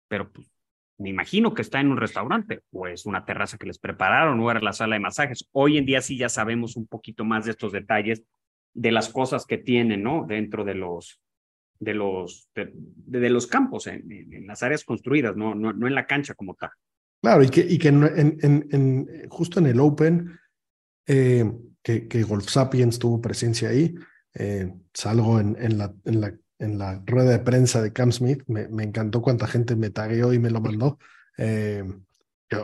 pero 0.08 0.32
pues, 0.32 0.50
me 0.98 1.10
imagino 1.10 1.54
que 1.54 1.62
está 1.62 1.82
en 1.82 1.92
un 1.92 1.98
restaurante 1.98 2.62
o 2.72 2.88
es 2.88 3.06
una 3.06 3.26
terraza 3.26 3.58
que 3.58 3.68
les 3.68 3.80
prepararon 3.80 4.40
o 4.40 4.50
era 4.50 4.62
la 4.62 4.74
sala 4.74 4.96
de 4.96 5.02
masajes. 5.02 5.48
Hoy 5.52 5.78
en 5.78 5.86
día 5.86 6.02
sí 6.02 6.18
ya 6.18 6.30
sabemos 6.30 6.76
un 6.78 6.88
poquito 6.88 7.26
más 7.26 7.46
de 7.46 7.52
estos 7.52 7.72
detalles 7.72 8.24
de 8.74 8.92
las 8.92 9.10
cosas 9.10 9.46
que 9.46 9.58
tienen, 9.58 10.04
¿no? 10.04 10.26
Dentro 10.28 10.64
de 10.64 10.76
los 10.76 11.22
de 11.80 11.96
los 11.96 12.50
de, 12.54 13.30
los 13.30 13.48
campos 13.48 13.88
en, 13.88 14.10
en, 14.12 14.46
las 14.46 14.62
áreas 14.62 14.84
construidas, 14.84 15.36
no, 15.36 15.56
no 15.56 15.74
no 15.74 15.88
en 15.88 15.96
la 15.96 16.06
cancha 16.06 16.36
como 16.36 16.54
tal. 16.54 16.70
Claro, 17.22 17.44
y 17.44 17.50
que, 17.50 17.62
y 17.62 17.78
que 17.78 17.90
en, 17.90 18.04
en, 18.04 18.68
en, 18.72 19.30
justo 19.30 19.60
en 19.60 19.68
el 19.68 19.80
Open, 19.80 20.40
eh, 21.06 21.52
que, 21.84 22.08
que, 22.08 22.24
Golf 22.24 22.50
Sapiens 22.50 22.98
tuvo 22.98 23.22
presencia 23.22 23.70
ahí, 23.70 23.96
eh, 24.34 24.74
salgo 24.94 25.40
en, 25.40 25.78
la, 25.78 25.94
la, 26.04 26.36
en 26.58 26.78
la 26.80 27.04
rueda 27.06 27.32
de 27.32 27.40
prensa 27.40 27.82
de 27.82 27.94
Cam 27.94 28.12
Smith, 28.12 28.44
me, 28.48 28.68
me 28.70 28.84
encantó 28.84 29.22
cuánta 29.22 29.46
gente 29.46 29.76
me 29.76 29.92
tagueó 29.92 30.34
y 30.34 30.40
me 30.40 30.50
lo 30.50 30.62
mandó. 30.62 30.98
Eh, 31.38 31.84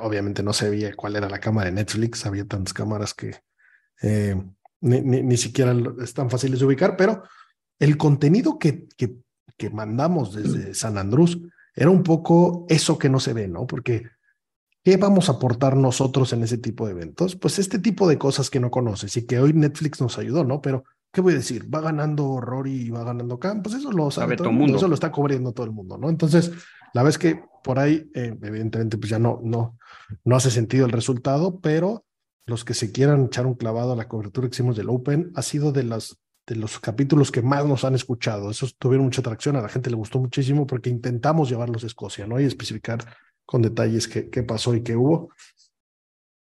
obviamente 0.02 0.42
no 0.42 0.54
sabía 0.54 0.94
cuál 0.96 1.16
era 1.16 1.30
la 1.30 1.40
cámara 1.40 1.70
de 1.70 1.76
Netflix, 1.76 2.26
había 2.26 2.46
tantas 2.46 2.74
cámaras 2.74 3.14
que 3.14 3.36
ni, 4.82 5.02
ni, 5.02 5.24
ni, 5.24 5.38
siquiera 5.38 5.76
es 6.02 6.14
tan 6.14 6.30
fácil 6.30 6.58
de 6.58 6.66
ubicar, 6.66 6.96
pero 6.98 7.24
el 7.80 7.98
contenido 7.98 8.58
que, 8.60 8.88
que, 8.98 9.16
que 9.58 9.70
mandamos 9.70 10.36
desde 10.36 10.74
San 10.74 10.98
Andrés 10.98 11.38
era 11.76 11.90
un 11.90 12.04
poco 12.04 12.66
eso 12.70 12.98
que 12.98 13.10
no 13.10 13.20
se 13.20 13.34
ve, 13.34 13.48
¿no? 13.48 13.68
Porque 13.68 14.04
¿Qué 14.88 14.96
vamos 14.96 15.28
a 15.28 15.34
aportar 15.34 15.76
nosotros 15.76 16.32
en 16.32 16.44
ese 16.44 16.58
tipo 16.58 16.86
de 16.86 16.94
eventos? 16.94 17.36
Pues 17.36 17.60
este 17.60 17.78
tipo 17.78 18.08
de 18.08 18.18
cosas 18.18 18.50
que 18.50 18.62
no 18.62 18.72
conoces 18.72 19.18
y 19.18 19.28
que 19.28 19.38
hoy 19.38 19.52
Netflix 19.52 20.00
nos 20.00 20.18
ayudó, 20.18 20.46
¿no? 20.46 20.62
Pero, 20.62 20.86
¿qué 21.12 21.20
voy 21.20 21.34
a 21.34 21.36
decir? 21.36 21.68
Va 21.70 21.82
ganando 21.82 22.40
Rory 22.40 22.84
y 22.84 22.90
va 22.90 23.04
ganando 23.04 23.38
Cam, 23.38 23.62
pues 23.62 23.76
eso 23.76 23.92
lo 23.92 24.10
sabe, 24.12 24.38
todo 24.38 24.48
el 24.50 24.56
mundo, 24.56 24.78
eso 24.78 24.88
lo 24.88 24.94
está 24.94 25.12
cubriendo 25.12 25.52
todo 25.52 25.66
el 25.66 25.74
mundo, 25.74 25.98
¿no? 25.98 26.10
Entonces, 26.10 26.54
la 26.94 27.04
vez 27.04 27.18
que 27.18 27.44
por 27.66 27.80
ahí, 27.80 28.10
eh, 28.14 28.34
evidentemente, 28.42 28.98
pues 28.98 29.10
ya 29.10 29.20
no, 29.20 29.42
no, 29.44 29.78
no 30.24 30.36
hace 30.38 30.52
sentido 30.52 30.86
el 30.86 30.94
resultado, 30.94 31.60
pero 31.60 32.06
los 32.48 32.66
que 32.66 32.74
se 32.74 32.92
quieran 32.92 33.26
echar 33.26 33.46
un 33.46 33.54
clavado 33.54 33.94
a 33.94 33.96
la 33.96 34.08
cobertura 34.08 34.48
que 34.48 34.56
hicimos 34.56 34.76
del 34.76 34.90
Open, 34.90 35.32
ha 35.36 35.42
sido 35.42 35.72
de 35.72 35.84
las 35.84 36.18
de 36.48 36.56
los 36.56 36.80
capítulos 36.80 37.30
que 37.30 37.42
más 37.42 37.66
nos 37.66 37.84
han 37.84 37.94
escuchado. 37.94 38.50
Esos 38.50 38.78
tuvieron 38.78 39.06
mucha 39.06 39.20
atracción, 39.20 39.58
a 39.58 39.62
la 39.62 39.68
gente 39.68 39.90
le 39.90 39.98
gustó 39.98 40.18
muchísimo 40.20 40.66
porque 40.66 40.90
intentamos 40.90 41.50
llevarlos 41.50 41.84
a 41.84 41.88
Escocia, 41.88 42.26
¿no? 42.26 42.40
Y 42.40 42.46
especificar 42.46 43.00
con 43.46 43.62
detalles 43.62 44.08
qué, 44.08 44.44
pasó 44.44 44.74
y 44.74 44.82
qué 44.82 44.96
hubo. 44.96 45.30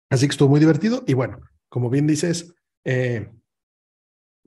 Así 0.09 0.27
que 0.27 0.31
estuvo 0.31 0.49
muy 0.49 0.61
divertido. 0.61 1.03
Y 1.09 1.15
bueno, 1.15 1.41
como 1.69 1.91
bien 1.91 2.07
dices, 2.07 2.55
eh, 2.85 3.29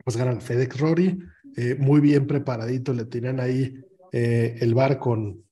pues 0.03 0.15
ganan 0.15 0.39
FedEx 0.39 0.79
Rory, 0.79 1.19
eh, 1.57 1.75
muy 1.77 1.99
bien 1.99 2.25
preparadito, 2.25 2.93
le 2.93 3.03
tenían 3.03 3.41
ahí 3.41 3.83
eh, 4.13 4.55
el 4.61 4.73
bar 4.73 4.97
con, 4.97 5.43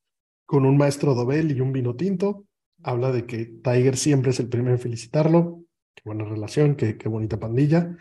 con 0.46 0.66
un 0.66 0.78
maestro 0.78 1.16
Dobel 1.16 1.52
y 1.52 1.60
un 1.60 1.74
vino 1.74 1.98
tinto. 1.98 2.46
Habla 2.82 3.12
de 3.12 3.26
que 3.26 3.46
Tiger 3.62 3.98
siempre 3.98 4.32
es 4.32 4.40
el 4.40 4.48
primero 4.48 4.76
en 4.76 4.80
felicitarlo. 4.80 5.67
Qué 5.98 6.04
buena 6.06 6.26
relación, 6.26 6.76
qué, 6.76 6.96
qué 6.96 7.10
bonita 7.10 7.40
pandilla. 7.40 7.98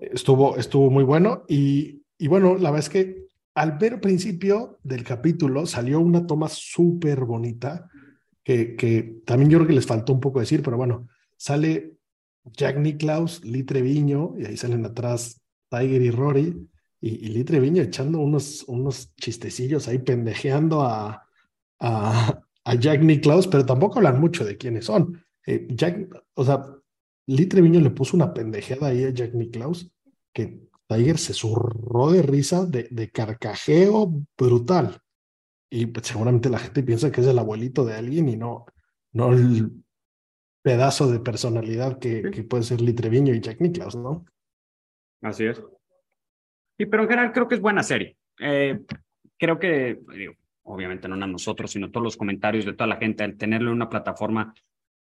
estuvo, 0.00 0.56
estuvo 0.56 0.88
muy 0.88 1.02
bueno. 1.02 1.42
Y, 1.48 2.04
y 2.16 2.28
bueno, 2.28 2.54
la 2.54 2.70
verdad 2.70 2.78
es 2.78 2.88
que 2.88 3.26
al 3.54 3.76
ver 3.76 4.00
principio 4.00 4.78
del 4.84 5.02
capítulo 5.02 5.66
salió 5.66 5.98
una 5.98 6.24
toma 6.24 6.48
súper 6.48 7.24
bonita 7.24 7.90
que, 8.44 8.76
que, 8.76 9.16
también 9.26 9.50
yo 9.50 9.58
creo 9.58 9.66
que 9.66 9.74
les 9.74 9.86
faltó 9.86 10.12
un 10.12 10.20
poco 10.20 10.38
decir, 10.38 10.62
pero 10.62 10.76
bueno, 10.76 11.08
sale 11.36 11.96
Jack 12.44 12.78
Nicklaus, 12.78 13.44
Lee 13.44 13.64
Treviño, 13.64 14.34
y 14.38 14.46
ahí 14.46 14.56
salen 14.56 14.86
atrás 14.86 15.40
Tiger 15.68 16.00
y 16.00 16.10
Rory, 16.12 16.68
y, 17.00 17.26
y 17.26 17.28
Lee 17.30 17.42
Treviño 17.42 17.82
echando 17.82 18.20
unos, 18.20 18.64
unos 18.68 19.12
chistecillos 19.16 19.88
ahí 19.88 19.98
pendejeando 19.98 20.82
a, 20.82 21.26
a, 21.80 22.40
a 22.64 22.74
Jack 22.76 23.02
Nicklaus, 23.02 23.48
pero 23.48 23.66
tampoco 23.66 23.98
hablan 23.98 24.20
mucho 24.20 24.44
de 24.44 24.56
quiénes 24.56 24.84
son. 24.84 25.20
Eh, 25.50 25.66
Jack, 25.70 26.14
o 26.34 26.44
sea, 26.44 26.62
Lee 27.26 27.46
Treviño 27.46 27.80
le 27.80 27.88
puso 27.88 28.14
una 28.14 28.34
pendejeada 28.34 28.88
ahí 28.88 29.04
a 29.04 29.10
Jack 29.10 29.32
Nicklaus 29.32 29.90
que 30.30 30.60
Tiger 30.86 31.16
se 31.16 31.32
zurró 31.32 32.10
de 32.10 32.20
risa, 32.20 32.66
de, 32.66 32.86
de 32.90 33.10
carcajeo 33.10 34.12
brutal. 34.36 35.00
Y 35.70 35.86
pues, 35.86 36.06
seguramente 36.06 36.50
la 36.50 36.58
gente 36.58 36.82
piensa 36.82 37.10
que 37.10 37.22
es 37.22 37.26
el 37.26 37.38
abuelito 37.38 37.86
de 37.86 37.94
alguien 37.94 38.28
y 38.28 38.36
no, 38.36 38.66
no 39.12 39.32
el 39.32 39.72
pedazo 40.60 41.10
de 41.10 41.20
personalidad 41.20 41.98
que, 41.98 42.30
que 42.30 42.42
puede 42.42 42.62
ser 42.62 42.82
Litreviño 42.82 43.32
y 43.32 43.40
Jack 43.40 43.62
Nicklaus, 43.62 43.96
¿no? 43.96 44.26
Así 45.22 45.46
es. 45.46 45.62
Y 46.76 46.84
pero 46.84 47.04
en 47.04 47.08
general 47.08 47.32
creo 47.32 47.48
que 47.48 47.54
es 47.54 47.60
buena 47.62 47.82
serie. 47.82 48.18
Eh, 48.38 48.80
creo 49.38 49.58
que, 49.58 49.98
obviamente 50.64 51.08
no 51.08 51.14
a 51.14 51.26
nosotros, 51.26 51.70
sino 51.70 51.90
todos 51.90 52.04
los 52.04 52.16
comentarios 52.18 52.66
de 52.66 52.74
toda 52.74 52.86
la 52.86 52.96
gente, 52.96 53.24
al 53.24 53.38
tenerlo 53.38 53.70
en 53.70 53.76
una 53.76 53.88
plataforma 53.88 54.54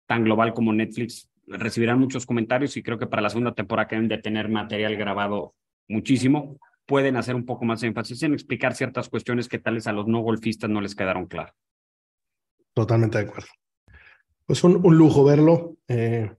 tan 0.07 0.25
global 0.25 0.55
como 0.55 0.73
Netflix, 0.73 1.31
recibirán 1.47 1.99
muchos 1.99 2.27
comentarios 2.27 2.77
y 2.77 2.83
creo 2.83 2.99
que 2.99 3.07
para 3.07 3.23
la 3.23 3.31
segunda 3.31 3.55
temporada 3.55 3.89
que 3.89 3.97
deben 3.97 4.09
de 4.09 4.19
tener 4.19 4.49
material 4.49 4.97
grabado 4.97 5.55
muchísimo, 5.89 6.59
pueden 6.87 7.17
hacer 7.17 7.35
un 7.35 7.45
poco 7.45 7.65
más 7.65 7.83
énfasis 7.83 8.23
en 8.23 8.35
explicar 8.35 8.75
ciertas 8.75 9.09
cuestiones 9.09 9.49
que 9.49 9.59
tales 9.59 9.87
a 9.87 9.93
los 9.93 10.07
no 10.07 10.21
golfistas 10.21 10.71
no 10.71 10.81
les 10.81 10.95
quedaron 10.95 11.27
claras. 11.27 11.55
Totalmente 12.75 13.19
de 13.19 13.25
acuerdo. 13.25 13.49
Pues 14.47 14.63
un, 14.65 14.81
un 14.85 14.97
lujo 14.97 15.25
verlo. 15.25 15.77
Eh, 15.89 16.31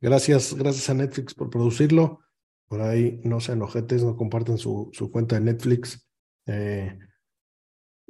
gracias, 0.00 0.54
gracias 0.54 0.90
a 0.90 0.94
Netflix 0.94 1.34
por 1.34 1.50
producirlo. 1.50 2.20
Por 2.66 2.80
ahí 2.80 3.20
no 3.24 3.40
sean 3.40 3.62
ojetes, 3.62 4.02
no 4.02 4.16
comparten 4.16 4.58
su, 4.58 4.88
su 4.92 5.10
cuenta 5.10 5.36
de 5.36 5.42
Netflix. 5.42 6.08
Eh, 6.46 6.98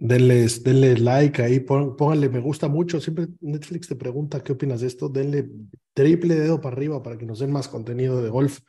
denles, 0.03 0.65
denle 0.65 0.99
like 0.99 1.41
ahí, 1.43 1.61
pónganle 1.61 2.29
me 2.29 2.41
gusta 2.41 2.69
mucho. 2.69 3.01
Siempre 3.01 3.29
Netflix 3.41 3.89
te 3.89 3.95
pregunta 3.95 4.43
qué 4.43 4.53
opinas 4.53 4.81
de 4.81 4.89
esto. 4.89 5.09
Denle 5.09 5.49
triple 5.95 6.35
dedo 6.35 6.61
para 6.61 6.75
arriba 6.75 7.03
para 7.03 7.17
que 7.17 7.25
nos 7.25 7.39
den 7.39 7.53
más 7.53 7.69
contenido 7.69 8.21
de 8.23 8.29
golf. 8.29 8.61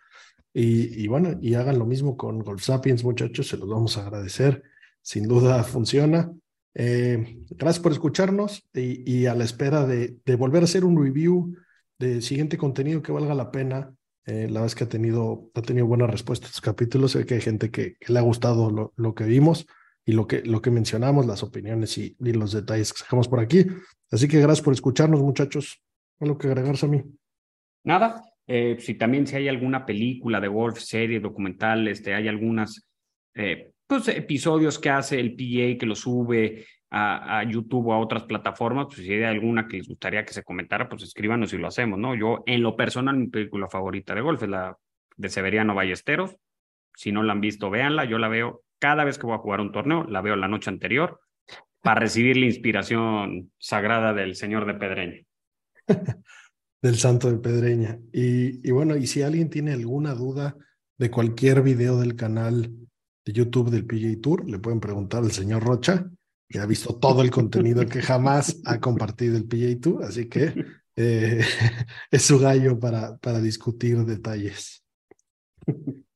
Y, 0.55 1.07
bueno, 1.07 1.39
y 1.41 1.55
hagan 1.55 1.79
lo 1.79 1.85
mismo 1.87 2.15
con 2.15 2.37
Golf 2.37 2.61
Sapiens, 2.61 3.03
muchachos, 3.03 3.47
se 3.47 3.57
los 3.57 3.67
vamos 3.67 3.97
a 3.97 4.05
agradecer. 4.05 4.61
Sin 5.01 5.27
duda 5.27 5.63
funciona. 5.63 6.31
Eh, 6.75 7.39
gracias 7.49 7.81
por 7.81 7.91
escucharnos 7.91 8.63
y, 8.71 9.25
a 9.25 9.33
la 9.33 9.43
espera 9.43 9.87
de, 9.87 10.19
volver 10.37 10.61
a 10.61 10.65
hacer 10.65 10.85
un 10.85 11.03
review 11.03 11.55
de 11.97 12.21
siguiente 12.21 12.59
contenido 12.59 13.01
que 13.01 13.11
valga 13.11 13.33
la 13.33 13.49
pena. 13.49 13.91
Eh, 14.25 14.43
la 14.43 14.61
verdad 14.61 14.67
es 14.67 14.75
que 14.75 14.83
ha 14.83 14.89
tenido, 14.89 15.49
ha 15.55 15.63
tenido 15.63 15.87
buena 15.87 16.05
respuesta 16.05 16.45
a 16.45 16.49
estos 16.49 16.61
capítulos. 16.61 17.13
Sé 17.13 17.25
que 17.25 17.33
hay 17.33 17.41
gente 17.41 17.71
que, 17.71 17.97
le 18.07 18.19
ha 18.19 18.21
gustado 18.21 18.69
lo, 18.69 18.93
lo, 18.95 19.15
que 19.15 19.23
vimos 19.23 19.65
y 20.05 20.11
lo 20.11 20.27
que, 20.27 20.41
lo 20.43 20.61
que 20.61 20.71
mencionamos, 20.71 21.25
las 21.25 21.43
opiniones 21.43 21.97
y, 21.97 22.15
los 22.19 22.51
detalles 22.51 22.91
que 22.93 22.99
sacamos 22.99 23.27
por 23.27 23.39
aquí. 23.39 23.65
Así 24.11 24.27
que 24.27 24.39
gracias 24.39 24.61
por 24.61 24.73
escucharnos, 24.73 25.21
muchachos. 25.21 25.81
¿Algo 26.19 26.37
que 26.37 26.47
agregarse 26.47 26.85
a 26.85 26.89
mí? 26.89 27.01
Nada, 27.85 28.23
eh, 28.47 28.77
si 28.79 28.95
también 28.95 29.25
si 29.27 29.35
hay 29.35 29.47
alguna 29.47 29.85
película 29.85 30.39
de 30.39 30.47
golf, 30.47 30.79
serie, 30.79 31.19
documental, 31.19 31.87
este, 31.87 32.13
hay 32.13 32.27
algunas 32.27 32.87
eh, 33.33 33.71
pues, 33.87 34.07
episodios 34.09 34.79
que 34.79 34.89
hace 34.89 35.19
el 35.19 35.35
PA 35.35 35.77
que 35.79 35.85
lo 35.85 35.95
sube 35.95 36.65
a, 36.91 37.39
a, 37.39 37.43
YouTube 37.43 37.87
o 37.87 37.93
a 37.93 37.99
otras 37.99 38.23
plataformas, 38.23 38.87
pues 38.87 38.99
si 38.99 39.13
hay 39.13 39.23
alguna 39.23 39.67
que 39.67 39.77
les 39.77 39.87
gustaría 39.87 40.23
que 40.23 40.33
se 40.33 40.43
comentara, 40.43 40.87
pues 40.87 41.03
escríbanos 41.03 41.51
y 41.53 41.57
lo 41.57 41.67
hacemos, 41.67 41.97
¿no? 41.97 42.15
Yo, 42.15 42.43
en 42.45 42.61
lo 42.61 42.75
personal, 42.75 43.17
mi 43.17 43.27
película 43.27 43.67
favorita 43.67 44.13
de 44.13 44.21
golf 44.21 44.43
es 44.43 44.49
la 44.49 44.77
de 45.17 45.29
Severiano 45.29 45.75
Ballesteros. 45.75 46.35
Si 46.95 47.11
no 47.11 47.23
la 47.23 47.33
han 47.33 47.41
visto, 47.41 47.69
véanla. 47.69 48.05
Yo 48.05 48.19
la 48.19 48.27
veo 48.27 48.63
cada 48.83 49.05
vez 49.05 49.17
que 49.17 49.25
voy 49.25 49.35
a 49.35 49.37
jugar 49.37 49.61
un 49.61 49.71
torneo, 49.71 50.03
la 50.09 50.19
veo 50.19 50.35
la 50.35 50.49
noche 50.49 50.69
anterior 50.69 51.21
para 51.81 52.01
recibir 52.01 52.35
la 52.35 52.47
inspiración 52.47 53.49
sagrada 53.57 54.13
del 54.13 54.35
señor 54.35 54.65
de 54.65 54.73
Pedreña. 54.73 55.21
del 56.81 56.97
Santo 56.97 57.31
de 57.31 57.37
Pedreña. 57.37 57.97
Y, 58.11 58.67
y, 58.67 58.71
bueno, 58.71 58.97
y 58.97 59.07
si 59.07 59.21
alguien 59.21 59.49
tiene 59.49 59.71
alguna 59.71 60.13
duda 60.13 60.57
de 60.97 61.09
cualquier 61.09 61.61
video 61.61 61.97
del 61.97 62.17
canal 62.17 62.73
de 63.25 63.31
YouTube 63.31 63.71
del 63.71 63.85
PJ 63.85 64.19
Tour, 64.21 64.49
le 64.49 64.59
pueden 64.59 64.81
preguntar 64.81 65.23
al 65.23 65.31
señor 65.31 65.63
Rocha, 65.63 66.05
que 66.49 66.59
ha 66.59 66.65
visto 66.65 66.99
todo 66.99 67.21
el 67.21 67.31
contenido 67.31 67.85
que 67.85 68.01
jamás 68.01 68.59
ha 68.65 68.81
compartido 68.81 69.37
el 69.37 69.45
PJ 69.45 69.79
Tour, 69.79 70.03
así 70.03 70.27
que 70.27 70.53
eh, 70.97 71.39
es 72.11 72.21
su 72.21 72.37
gallo 72.37 72.77
para, 72.77 73.15
para 73.15 73.39
discutir 73.39 74.03
detalles. 74.03 74.83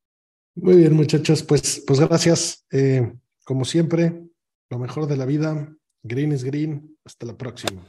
Muy 0.60 0.78
bien, 0.78 0.94
muchachos, 0.94 1.44
pues, 1.44 1.84
pues 1.86 2.00
gracias. 2.00 2.66
Eh, 2.72 3.14
como 3.46 3.64
siempre, 3.64 4.24
lo 4.72 4.80
mejor 4.80 5.06
de 5.06 5.16
la 5.16 5.26
vida. 5.26 5.72
Green 6.02 6.32
is 6.32 6.44
green. 6.44 6.98
Hasta 7.06 7.28
la 7.28 7.38
próxima. 7.38 7.86